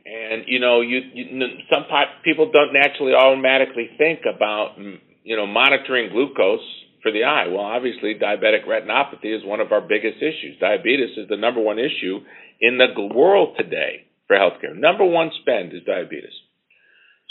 And 0.06 0.44
you 0.46 0.60
know, 0.60 0.82
you, 0.82 1.00
you 1.12 1.24
some 1.72 1.84
people 2.22 2.52
don't 2.52 2.72
naturally 2.72 3.12
automatically 3.12 3.90
think 3.98 4.20
about 4.22 4.76
you 5.24 5.36
know 5.36 5.46
monitoring 5.46 6.12
glucose 6.12 6.66
for 7.02 7.10
the 7.10 7.24
eye. 7.24 7.48
Well, 7.48 7.66
obviously, 7.66 8.14
diabetic 8.14 8.66
retinopathy 8.68 9.34
is 9.34 9.44
one 9.44 9.58
of 9.58 9.72
our 9.72 9.80
biggest 9.80 10.18
issues. 10.18 10.58
Diabetes 10.60 11.18
is 11.18 11.28
the 11.28 11.36
number 11.36 11.60
one 11.60 11.78
issue 11.78 12.20
in 12.60 12.78
the 12.78 12.86
world 13.14 13.56
today 13.58 14.06
for 14.28 14.36
healthcare. 14.36 14.76
Number 14.76 15.04
one 15.04 15.30
spend 15.42 15.72
is 15.72 15.82
diabetes. 15.84 16.34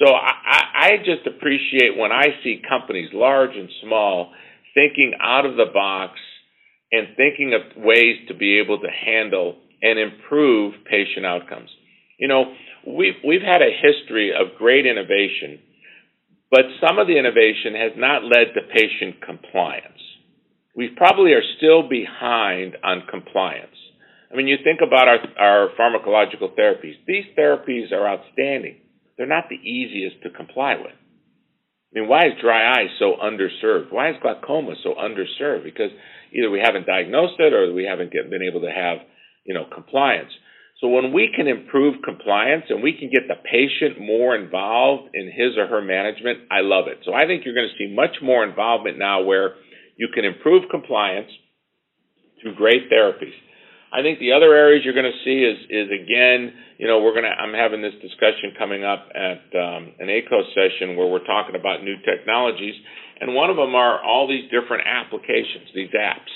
So 0.03 0.13
I, 0.13 0.31
I 0.73 0.89
just 0.99 1.27
appreciate 1.27 1.97
when 1.97 2.11
I 2.11 2.27
see 2.41 2.61
companies, 2.67 3.09
large 3.11 3.55
and 3.55 3.69
small, 3.83 4.31
thinking 4.73 5.13
out 5.21 5.45
of 5.45 5.55
the 5.55 5.67
box 5.73 6.13
and 6.91 7.15
thinking 7.15 7.53
of 7.53 7.83
ways 7.83 8.17
to 8.27 8.33
be 8.33 8.59
able 8.59 8.79
to 8.79 8.87
handle 8.89 9.57
and 9.81 9.99
improve 9.99 10.73
patient 10.89 11.25
outcomes. 11.25 11.69
You 12.17 12.27
know, 12.27 12.53
we've 12.85 13.15
we've 13.25 13.41
had 13.41 13.61
a 13.61 13.71
history 13.71 14.31
of 14.31 14.57
great 14.57 14.85
innovation 14.85 15.59
but 16.51 16.65
some 16.81 16.97
of 16.97 17.07
the 17.07 17.17
innovation 17.17 17.75
has 17.75 17.93
not 17.95 18.23
led 18.23 18.53
to 18.55 18.73
patient 18.73 19.21
compliance. 19.21 20.01
We 20.75 20.89
probably 20.95 21.33
are 21.33 21.45
still 21.57 21.87
behind 21.87 22.75
on 22.83 23.03
compliance. 23.09 23.75
I 24.31 24.35
mean, 24.35 24.47
you 24.47 24.57
think 24.63 24.79
about 24.85 25.07
our, 25.07 25.19
our 25.37 25.69
pharmacological 25.79 26.57
therapies. 26.57 26.95
These 27.07 27.25
therapies 27.37 27.91
are 27.91 28.07
outstanding. 28.07 28.77
They're 29.17 29.27
not 29.27 29.49
the 29.49 29.57
easiest 29.57 30.23
to 30.23 30.29
comply 30.29 30.75
with. 30.75 30.93
I 31.89 31.99
mean, 31.99 32.09
why 32.09 32.27
is 32.27 32.33
dry 32.41 32.71
eye 32.71 32.87
so 32.99 33.15
underserved? 33.21 33.91
Why 33.91 34.11
is 34.11 34.15
glaucoma 34.21 34.75
so 34.83 34.93
underserved? 34.93 35.63
Because 35.63 35.89
either 36.31 36.51
we 36.51 36.61
haven't 36.63 36.85
diagnosed 36.85 37.39
it 37.39 37.53
or 37.53 37.73
we 37.73 37.85
haven't 37.85 38.11
get, 38.11 38.29
been 38.29 38.43
able 38.43 38.61
to 38.61 38.71
have, 38.71 38.99
you 39.43 39.53
know, 39.55 39.65
compliance. 39.73 40.31
So 40.81 40.87
when 40.87 41.11
we 41.11 41.29
can 41.35 41.47
improve 41.47 41.95
compliance 42.03 42.65
and 42.69 42.81
we 42.81 42.93
can 42.93 43.09
get 43.09 43.27
the 43.27 43.35
patient 43.43 43.99
more 43.99 44.35
involved 44.35 45.09
in 45.13 45.25
his 45.25 45.57
or 45.57 45.67
her 45.67 45.81
management, 45.81 46.47
I 46.51 46.61
love 46.61 46.87
it. 46.87 46.99
So 47.03 47.13
I 47.13 47.25
think 47.25 47.43
you're 47.43 47.55
going 47.55 47.67
to 47.67 47.77
see 47.77 47.93
much 47.93 48.21
more 48.21 48.45
involvement 48.47 48.97
now 48.97 49.23
where 49.23 49.55
you 49.97 50.07
can 50.13 50.23
improve 50.23 50.69
compliance 50.69 51.29
through 52.41 52.55
great 52.55 52.89
therapies. 52.89 53.35
I 53.91 54.01
think 54.01 54.19
the 54.19 54.33
other 54.33 54.53
areas 54.53 54.85
you're 54.85 54.93
going 54.97 55.09
to 55.09 55.23
see 55.25 55.41
is 55.41 55.57
is 55.69 55.87
again, 55.89 56.53
you 56.77 56.85
know, 56.85 57.01
we're 57.01 57.13
going 57.17 57.25
to 57.25 57.33
I'm 57.33 57.53
having 57.53 57.81
this 57.81 57.97
discussion 58.01 58.53
coming 58.57 58.83
up 58.85 59.09
at 59.15 59.41
um, 59.57 59.97
an 59.97 60.09
ACO 60.09 60.45
session 60.53 60.95
where 60.95 61.09
we're 61.09 61.25
talking 61.25 61.55
about 61.57 61.83
new 61.83 61.97
technologies, 62.05 62.75
and 63.19 63.33
one 63.33 63.49
of 63.49 63.57
them 63.57 63.73
are 63.73 63.97
all 64.01 64.27
these 64.27 64.45
different 64.53 64.85
applications, 64.85 65.73
these 65.73 65.89
apps. 65.97 66.29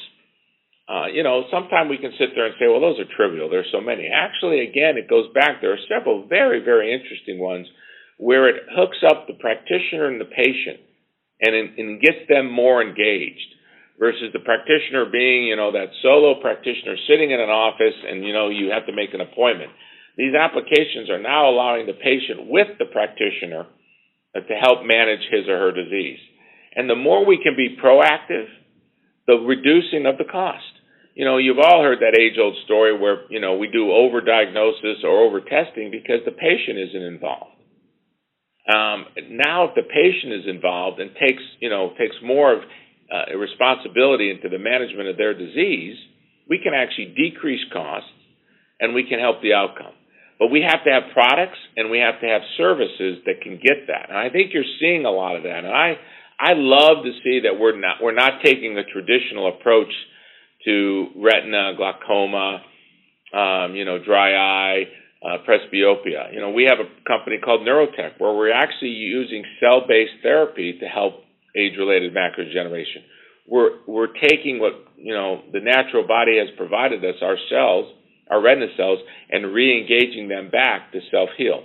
Uh, 0.90 1.08
you 1.08 1.24
know, 1.24 1.46
sometimes 1.50 1.90
we 1.90 1.98
can 1.98 2.12
sit 2.20 2.36
there 2.36 2.46
and 2.46 2.56
say, 2.60 2.68
well, 2.68 2.82
those 2.82 3.00
are 3.00 3.08
trivial. 3.16 3.50
There's 3.50 3.72
so 3.72 3.80
many. 3.80 4.10
Actually, 4.12 4.68
again, 4.68 4.98
it 4.98 5.08
goes 5.08 5.32
back. 5.34 5.62
There 5.62 5.72
are 5.72 5.88
several 5.88 6.28
very, 6.28 6.60
very 6.60 6.92
interesting 6.92 7.40
ones 7.40 7.68
where 8.18 8.50
it 8.50 8.64
hooks 8.76 8.98
up 9.08 9.28
the 9.28 9.40
practitioner 9.40 10.08
and 10.08 10.20
the 10.20 10.26
patient 10.28 10.82
and, 11.40 11.56
and 11.56 12.02
gets 12.02 12.28
them 12.28 12.52
more 12.52 12.82
engaged 12.82 13.53
versus 14.00 14.34
the 14.34 14.40
practitioner 14.40 15.06
being, 15.12 15.48
you 15.48 15.56
know, 15.56 15.72
that 15.72 15.94
solo 16.02 16.40
practitioner 16.42 16.96
sitting 17.08 17.32
in 17.32 17.40
an 17.40 17.50
office 17.50 17.96
and, 18.08 18.26
you 18.26 18.34
know, 18.34 18.50
you 18.50 18.72
have 18.72 18.86
to 18.88 18.94
make 18.94 19.14
an 19.14 19.22
appointment. 19.22 19.72
These 20.18 20.36
applications 20.36 21.10
are 21.10 21.22
now 21.22 21.50
allowing 21.50 21.86
the 21.86 21.94
patient 21.94 22.50
with 22.50 22.68
the 22.78 22.86
practitioner 22.86 23.66
to 24.36 24.54
help 24.62 24.86
manage 24.86 25.22
his 25.30 25.48
or 25.48 25.58
her 25.58 25.72
disease. 25.72 26.20
And 26.76 26.90
the 26.90 26.96
more 26.96 27.26
we 27.26 27.42
can 27.42 27.56
be 27.56 27.78
proactive, 27.78 28.50
the 29.28 29.38
reducing 29.38 30.06
of 30.06 30.18
the 30.18 30.26
cost 30.26 30.74
you 31.16 31.26
know, 31.26 31.38
you've 31.38 31.60
all 31.60 31.84
heard 31.84 32.00
that 32.00 32.18
age 32.20 32.40
old 32.42 32.56
story 32.66 32.98
where, 32.98 33.30
you 33.30 33.40
know, 33.40 33.56
we 33.56 33.68
do 33.68 33.92
over 33.92 34.20
diagnosis 34.22 35.04
or 35.04 35.22
over 35.22 35.42
testing 35.42 35.92
because 35.92 36.26
the 36.26 36.32
patient 36.32 36.80
isn't 36.90 37.04
involved. 37.04 37.52
Um, 38.66 39.06
now, 39.30 39.66
if 39.66 39.76
the 39.76 39.84
patient 39.84 40.34
is 40.34 40.46
involved 40.48 41.00
and 41.00 41.12
takes, 41.14 41.44
you 41.60 41.70
know, 41.70 41.94
takes 42.00 42.16
more 42.24 42.54
of 42.54 42.64
uh, 43.14 43.38
responsibility 43.38 44.32
into 44.32 44.50
the 44.50 44.58
management 44.58 45.08
of 45.08 45.18
their 45.18 45.38
disease, 45.38 45.98
we 46.50 46.60
can 46.64 46.74
actually 46.74 47.14
decrease 47.14 47.62
costs 47.72 48.10
and 48.80 48.96
we 48.96 49.08
can 49.08 49.20
help 49.20 49.42
the 49.42 49.54
outcome. 49.54 49.94
But 50.40 50.50
we 50.50 50.66
have 50.68 50.84
to 50.84 50.92
have 50.92 51.14
products 51.14 51.60
and 51.78 51.92
we 51.92 52.00
have 52.00 52.20
to 52.22 52.28
have 52.28 52.42
services 52.58 53.22
that 53.26 53.42
can 53.42 53.60
get 53.62 53.88
that. 53.88 54.10
And 54.10 54.18
I 54.18 54.30
think 54.30 54.52
you're 54.54 54.68
seeing 54.80 55.06
a 55.06 55.12
lot 55.12 55.36
of 55.36 55.44
that. 55.44 55.64
And 55.64 55.68
I, 55.68 55.94
I 56.40 56.54
love 56.56 57.06
to 57.06 57.12
see 57.24 57.42
that 57.46 57.60
we're 57.60 57.80
not, 57.80 57.98
we're 58.02 58.16
not 58.16 58.42
taking 58.44 58.78
a 58.78 58.84
traditional 58.84 59.48
approach 59.48 59.94
to 60.66 61.08
retina, 61.16 61.74
glaucoma, 61.78 62.62
um, 63.34 63.76
you 63.76 63.86
know, 63.86 64.04
dry 64.04 64.34
eye, 64.34 64.84
uh, 65.24 65.38
presbyopia. 65.48 66.34
You 66.34 66.42
know, 66.42 66.50
we 66.50 66.64
have 66.66 66.80
a 66.80 66.90
company 67.08 67.38
called 67.38 67.62
Neurotech 67.62 68.20
where 68.20 68.34
we're 68.34 68.52
actually 68.52 68.90
using 68.90 69.44
cell-based 69.60 70.24
therapy 70.24 70.80
to 70.80 70.86
help 70.86 71.24
age-related 71.56 72.14
macular 72.14 72.46
degeneration. 72.46 73.04
We're 73.48 73.84
we're 73.88 74.14
taking 74.14 74.60
what 74.60 74.74
you 74.98 75.14
know 75.14 75.44
the 75.52 75.60
natural 75.60 76.08
body 76.08 76.38
has 76.40 76.48
provided 76.58 77.04
us, 77.04 77.16
our 77.22 77.38
cells, 77.50 77.94
our 78.30 78.42
retina 78.42 78.68
cells, 78.78 79.00
and 79.30 79.54
re-engaging 79.54 80.30
them 80.30 80.50
back 80.50 80.92
to 80.94 81.00
self-heal. 81.12 81.64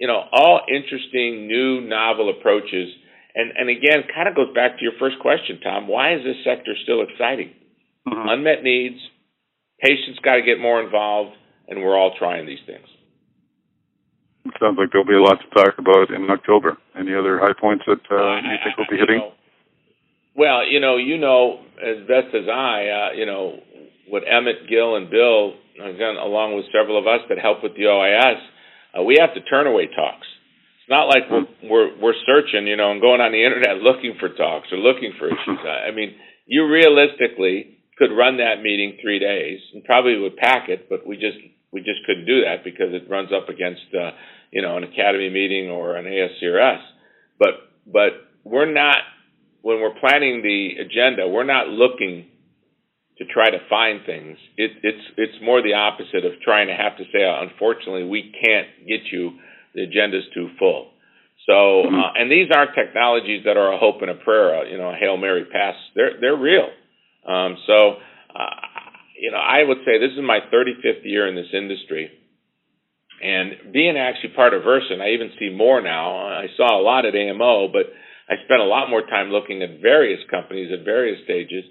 You 0.00 0.08
know, 0.08 0.22
all 0.32 0.60
interesting, 0.68 1.46
new, 1.46 1.80
novel 1.80 2.30
approaches. 2.30 2.90
And 3.34 3.52
and 3.56 3.70
again, 3.70 4.04
kind 4.14 4.28
of 4.28 4.34
goes 4.34 4.52
back 4.54 4.78
to 4.78 4.82
your 4.82 4.92
first 4.98 5.18
question, 5.20 5.60
Tom. 5.62 5.88
Why 5.88 6.14
is 6.14 6.24
this 6.24 6.36
sector 6.44 6.74
still 6.82 7.02
exciting? 7.02 7.54
mm-hmm. 8.06 8.28
unmet 8.28 8.62
needs. 8.62 8.98
Patients 9.80 10.18
got 10.22 10.36
to 10.36 10.42
get 10.42 10.60
more 10.60 10.82
involved, 10.82 11.32
and 11.68 11.82
we're 11.82 11.96
all 11.96 12.14
trying 12.18 12.46
these 12.46 12.62
things. 12.66 12.86
Sounds 14.60 14.78
like 14.78 14.90
there'll 14.92 15.06
be 15.06 15.14
a 15.14 15.22
lot 15.22 15.38
to 15.40 15.48
talk 15.54 15.78
about 15.78 16.10
in 16.10 16.28
October. 16.30 16.76
Any 16.98 17.14
other 17.14 17.38
high 17.38 17.54
points 17.58 17.84
that 17.86 18.02
uh, 18.10 18.36
you 18.40 18.58
think 18.64 18.76
we'll 18.78 18.90
be 18.90 18.98
hitting? 18.98 19.18
Know, 19.18 19.32
well, 20.36 20.66
you 20.66 20.80
know, 20.80 20.96
you 20.96 21.18
know 21.18 21.60
as 21.76 22.06
best 22.06 22.34
as 22.34 22.48
I, 22.48 22.88
uh, 22.88 23.12
you 23.16 23.26
know, 23.26 23.60
what 24.08 24.22
Emmett, 24.26 24.68
Gil, 24.68 24.96
and 24.96 25.10
Bill, 25.10 25.54
again, 25.76 26.16
along 26.16 26.56
with 26.56 26.66
several 26.72 26.98
of 26.98 27.06
us 27.06 27.20
that 27.28 27.38
help 27.38 27.62
with 27.62 27.74
the 27.74 27.88
OIS, 27.88 28.40
uh, 28.98 29.02
we 29.02 29.16
have 29.20 29.34
to 29.34 29.40
turn 29.42 29.66
away 29.66 29.86
talks. 29.86 30.26
It's 30.80 30.90
not 30.90 31.06
like 31.06 31.30
we're, 31.30 31.46
hmm. 31.46 31.68
we're 31.68 31.90
we're 32.00 32.20
searching, 32.26 32.66
you 32.66 32.76
know, 32.76 32.92
and 32.92 33.00
going 33.00 33.20
on 33.20 33.32
the 33.32 33.44
internet 33.44 33.78
looking 33.78 34.16
for 34.18 34.28
talks 34.28 34.68
or 34.72 34.78
looking 34.78 35.12
for 35.18 35.28
issues. 35.28 35.60
I 35.88 35.90
mean, 35.94 36.14
you 36.46 36.66
realistically 36.66 37.78
could 37.98 38.10
run 38.10 38.38
that 38.38 38.62
meeting 38.62 38.98
three 39.00 39.18
days 39.18 39.60
and 39.74 39.84
probably 39.84 40.18
would 40.18 40.36
pack 40.36 40.68
it, 40.68 40.88
but 40.88 41.06
we 41.06 41.16
just 41.16 41.38
we 41.72 41.80
just 41.80 42.04
couldn't 42.06 42.26
do 42.26 42.42
that 42.42 42.64
because 42.64 42.92
it 42.92 43.08
runs 43.08 43.30
up 43.32 43.48
against 43.48 43.86
uh, 43.94 44.10
you 44.50 44.62
know 44.62 44.76
an 44.76 44.84
academy 44.84 45.30
meeting 45.30 45.70
or 45.70 45.96
an 45.96 46.04
ASCRS. 46.04 46.82
But 47.38 47.70
but 47.86 48.12
we're 48.44 48.70
not 48.70 48.98
when 49.62 49.80
we're 49.80 49.98
planning 49.98 50.42
the 50.42 50.82
agenda, 50.82 51.28
we're 51.28 51.44
not 51.44 51.68
looking 51.68 52.26
to 53.18 53.24
try 53.24 53.50
to 53.50 53.58
find 53.68 54.04
things. 54.04 54.36
It, 54.56 54.72
it's 54.82 55.04
it's 55.16 55.38
more 55.42 55.62
the 55.62 55.74
opposite 55.74 56.24
of 56.24 56.40
trying 56.44 56.68
to 56.68 56.74
have 56.74 56.96
to 56.98 57.04
say, 57.12 57.22
unfortunately, 57.22 58.04
we 58.04 58.32
can't 58.32 58.68
get 58.86 59.10
you. 59.10 59.38
The 59.74 59.82
agenda's 59.84 60.24
too 60.34 60.48
full. 60.58 60.90
So, 61.46 61.52
mm-hmm. 61.86 61.94
uh, 61.94 62.12
and 62.20 62.30
these 62.30 62.48
aren't 62.54 62.74
technologies 62.74 63.42
that 63.46 63.56
are 63.56 63.72
a 63.72 63.78
hope 63.78 64.02
and 64.02 64.10
a 64.10 64.14
prayer, 64.14 64.60
uh, 64.60 64.64
you 64.64 64.78
know, 64.78 64.90
a 64.90 64.94
hail 64.94 65.16
mary 65.16 65.44
pass. 65.44 65.74
They're 65.94 66.20
they're 66.20 66.36
real. 66.36 66.68
Um, 67.26 67.56
so, 67.66 67.96
uh, 68.34 68.71
you 69.22 69.30
know, 69.30 69.38
I 69.38 69.62
would 69.62 69.86
say 69.86 70.02
this 70.02 70.18
is 70.18 70.26
my 70.26 70.40
35th 70.52 71.06
year 71.06 71.28
in 71.28 71.36
this 71.36 71.54
industry. 71.54 72.10
And 73.22 73.72
being 73.72 73.96
actually 73.96 74.34
part 74.34 74.52
of 74.52 74.64
Versant, 74.64 75.00
I 75.00 75.14
even 75.14 75.30
see 75.38 75.54
more 75.54 75.80
now. 75.80 76.26
I 76.26 76.46
saw 76.56 76.74
a 76.74 76.82
lot 76.82 77.06
at 77.06 77.14
AMO, 77.14 77.68
but 77.70 77.86
I 78.28 78.34
spent 78.44 78.60
a 78.60 78.66
lot 78.66 78.90
more 78.90 79.06
time 79.06 79.30
looking 79.30 79.62
at 79.62 79.80
various 79.80 80.18
companies 80.28 80.74
at 80.74 80.84
various 80.84 81.22
stages. 81.22 81.62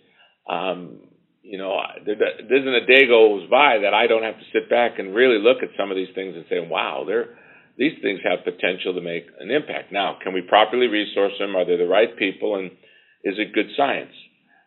Um, 0.49 1.11
you 1.43 1.57
know, 1.57 1.75
there, 2.05 2.15
there 2.15 2.55
isn't 2.55 2.83
a 2.83 2.87
day 2.87 3.05
goes 3.05 3.49
by 3.49 3.83
that 3.83 3.93
I 3.93 4.07
don't 4.07 4.23
have 4.23 4.39
to 4.39 4.51
sit 4.53 4.69
back 4.69 4.97
and 4.97 5.13
really 5.13 5.43
look 5.43 5.59
at 5.61 5.75
some 5.77 5.91
of 5.91 5.97
these 5.97 6.15
things 6.15 6.37
and 6.37 6.45
say, 6.47 6.63
wow, 6.63 7.03
they're, 7.05 7.35
these 7.77 7.99
things 8.01 8.21
have 8.23 8.47
potential 8.47 8.93
to 8.95 9.01
make 9.01 9.27
an 9.41 9.51
impact. 9.51 9.91
Now, 9.91 10.15
can 10.23 10.31
we 10.33 10.39
properly 10.39 10.87
resource 10.87 11.33
them? 11.37 11.57
Are 11.57 11.65
they 11.65 11.75
the 11.75 11.83
right 11.83 12.15
people? 12.15 12.55
And 12.55 12.71
is 13.27 13.35
it 13.35 13.51
good 13.51 13.75
science? 13.75 14.15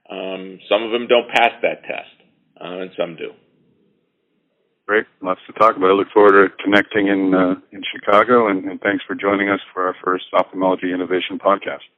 Um, 0.05 0.61
some 0.69 0.83
of 0.83 0.93
them 0.93 1.09
don't 1.09 1.33
pass 1.33 1.57
that 1.63 1.81
test, 1.89 2.13
uh, 2.61 2.81
and 2.81 2.91
some 2.97 3.17
do. 3.17 3.31
Great, 4.87 5.07
lots 5.23 5.41
to 5.47 5.53
talk 5.55 5.77
about. 5.77 5.91
I 5.91 5.95
look 5.95 6.13
forward 6.13 6.37
to 6.37 6.63
connecting 6.63 7.09
in 7.09 7.33
uh, 7.33 7.55
in 7.73 7.81
Chicago, 7.89 8.49
and, 8.49 8.65
and, 8.65 8.81
thanks 8.81 9.03
for 9.07 9.15
joining 9.15 9.49
us 9.49 9.61
for 9.73 9.87
our 9.87 9.97
first 10.05 10.25
ophthalmology 10.35 10.93
innovation 10.93 11.39
podcast. 11.39 11.89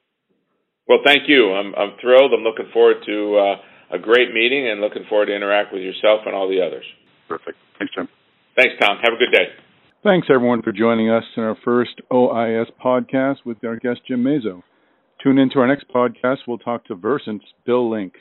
Well, 0.87 1.01
thank 1.05 1.27
you. 1.27 1.53
I'm 1.53 1.75
I'm 1.75 1.99
thrilled. 2.01 2.33
I'm 2.33 2.45
looking 2.45 2.71
forward 2.73 2.99
to 3.07 3.39
uh, 3.39 3.97
a 3.97 3.99
great 3.99 4.33
meeting, 4.33 4.69
and 4.71 4.81
looking 4.81 5.03
forward 5.09 5.27
to 5.27 5.35
interact 5.35 5.73
with 5.73 5.83
yourself 5.83 6.21
and 6.27 6.35
all 6.35 6.49
the 6.49 6.63
others. 6.65 6.85
Perfect. 7.29 7.59
Thanks, 7.79 7.93
Jim. 7.93 8.09
Thanks, 8.55 8.75
Tom. 8.81 8.99
Have 9.03 9.15
a 9.15 9.19
good 9.19 9.33
day. 9.33 9.49
Thanks, 10.05 10.29
everyone, 10.31 10.63
for 10.63 10.71
joining 10.71 11.11
us 11.11 11.25
in 11.37 11.43
our 11.43 11.57
first 11.65 12.01
OIS 12.13 12.67
podcast 12.83 13.39
with 13.45 13.59
our 13.65 13.77
guest, 13.77 14.01
Jim 14.07 14.23
Mazzo. 14.23 14.63
Tune 15.23 15.39
in 15.39 15.51
to 15.51 15.59
our 15.59 15.67
next 15.67 15.87
podcast. 15.93 16.39
We'll 16.47 16.59
talk 16.59 16.85
to 16.87 16.95
Versant's 16.95 17.47
Bill 17.65 17.91
Link. 17.91 18.13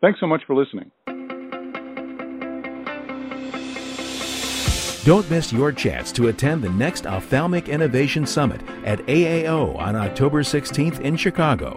Thanks 0.00 0.20
so 0.20 0.28
much 0.28 0.42
for 0.46 0.54
listening. 0.54 0.92
Don't 5.04 5.28
miss 5.28 5.52
your 5.52 5.72
chance 5.72 6.12
to 6.12 6.28
attend 6.28 6.62
the 6.62 6.70
next 6.70 7.08
Ophthalmic 7.08 7.68
Innovation 7.68 8.24
Summit 8.24 8.60
at 8.84 9.00
AAO 9.06 9.76
on 9.76 9.96
October 9.96 10.44
16th 10.44 11.00
in 11.00 11.16
Chicago. 11.16 11.76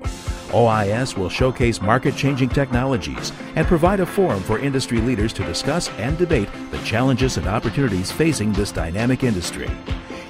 OIS 0.52 1.18
will 1.18 1.30
showcase 1.30 1.82
market 1.82 2.16
changing 2.16 2.50
technologies 2.50 3.32
and 3.56 3.66
provide 3.66 4.00
a 4.00 4.06
forum 4.06 4.44
for 4.44 4.60
industry 4.60 5.00
leaders 5.00 5.34
to 5.34 5.44
discuss 5.44 5.90
and 5.98 6.20
debate 6.20 6.50
the 6.70 6.78
challenges 6.84 7.38
and 7.38 7.48
opportunities 7.48 8.12
facing 8.12 8.54
this 8.54 8.72
dynamic 8.72 9.24
industry. 9.24 9.72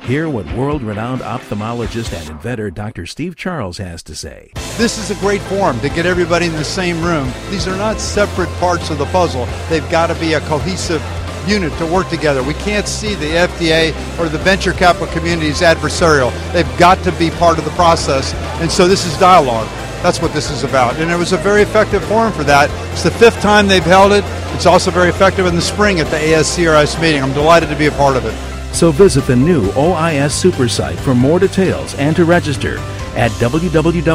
Hear 0.04 0.30
what 0.30 0.50
world 0.54 0.82
renowned 0.82 1.20
ophthalmologist 1.20 2.18
and 2.18 2.30
inventor 2.30 2.72
Dr. 2.72 3.06
Steve 3.06 3.36
Charles 3.36 3.78
has 3.78 4.04
to 4.04 4.16
say. 4.16 4.54
This 4.78 4.98
is 4.98 5.12
a 5.12 5.20
great 5.20 5.42
forum 5.42 5.82
to 5.82 5.90
get 5.90 6.06
everybody 6.06 6.46
in 6.46 6.54
the 6.54 6.64
same 6.64 7.04
room. 7.04 7.30
These 7.50 7.68
are 7.68 7.76
not 7.76 8.00
separate 8.00 8.50
parts 8.60 8.90
of 8.90 9.00
the 9.00 9.06
puzzle, 9.08 9.48
they've 9.68 9.90
got 9.92 10.08
to 10.08 10.16
be 10.16 10.36
a 10.36 10.40
cohesive 10.42 11.02
unit 11.48 11.78
to 11.78 11.86
work 11.86 12.10
together. 12.10 12.44
We 12.44 12.54
can't 12.56 12.88
see 12.88 13.16
the 13.16 13.32
FDA 13.32 13.94
or 14.20 14.30
the 14.30 14.38
venture 14.38 14.74
capital 14.74 15.08
community 15.08 15.50
as 15.50 15.62
adversarial. 15.62 16.32
They've 16.54 16.78
got 16.78 17.04
to 17.04 17.12
be 17.14 17.30
part 17.32 17.58
of 17.58 17.66
the 17.66 17.72
process. 17.72 18.34
And 18.62 18.72
so 18.72 18.88
this 18.88 19.06
is 19.06 19.18
dialogue. 19.20 19.68
That's 20.02 20.22
what 20.22 20.34
this 20.34 20.52
is 20.52 20.64
about. 20.64 20.96
And 20.98 21.10
it 21.10 21.18
was 21.18 21.34
a 21.34 21.38
very 21.38 21.62
effective 21.62 22.04
forum 22.06 22.32
for 22.32 22.44
that. 22.44 22.70
It's 22.94 23.04
the 23.04 23.12
fifth 23.12 23.42
time 23.42 23.68
they've 23.68 23.84
held 23.84 24.12
it. 24.12 24.24
It's 24.54 24.66
also 24.66 24.92
very 24.92 25.10
effective 25.10 25.46
in 25.46 25.56
the 25.56 25.62
spring 25.62 26.00
at 26.00 26.08
the 26.08 26.18
ASCRS 26.18 27.02
meeting. 27.02 27.24
I'm 27.24 27.34
delighted 27.34 27.70
to 27.70 27.76
be 27.76 27.88
a 27.88 27.92
part 27.92 28.16
of 28.16 28.26
it. 28.26 28.36
So 28.76 28.92
visit 28.92 29.26
the 29.26 29.36
new 29.36 29.72
OIS 29.72 30.32
Super 30.32 30.68
site 30.68 31.00
for 31.00 31.16
more 31.16 31.40
details 31.40 31.96
and 31.96 32.16
to 32.16 32.26
register 32.26 32.78
at 33.16 33.32
www.ois.net. 33.32 34.06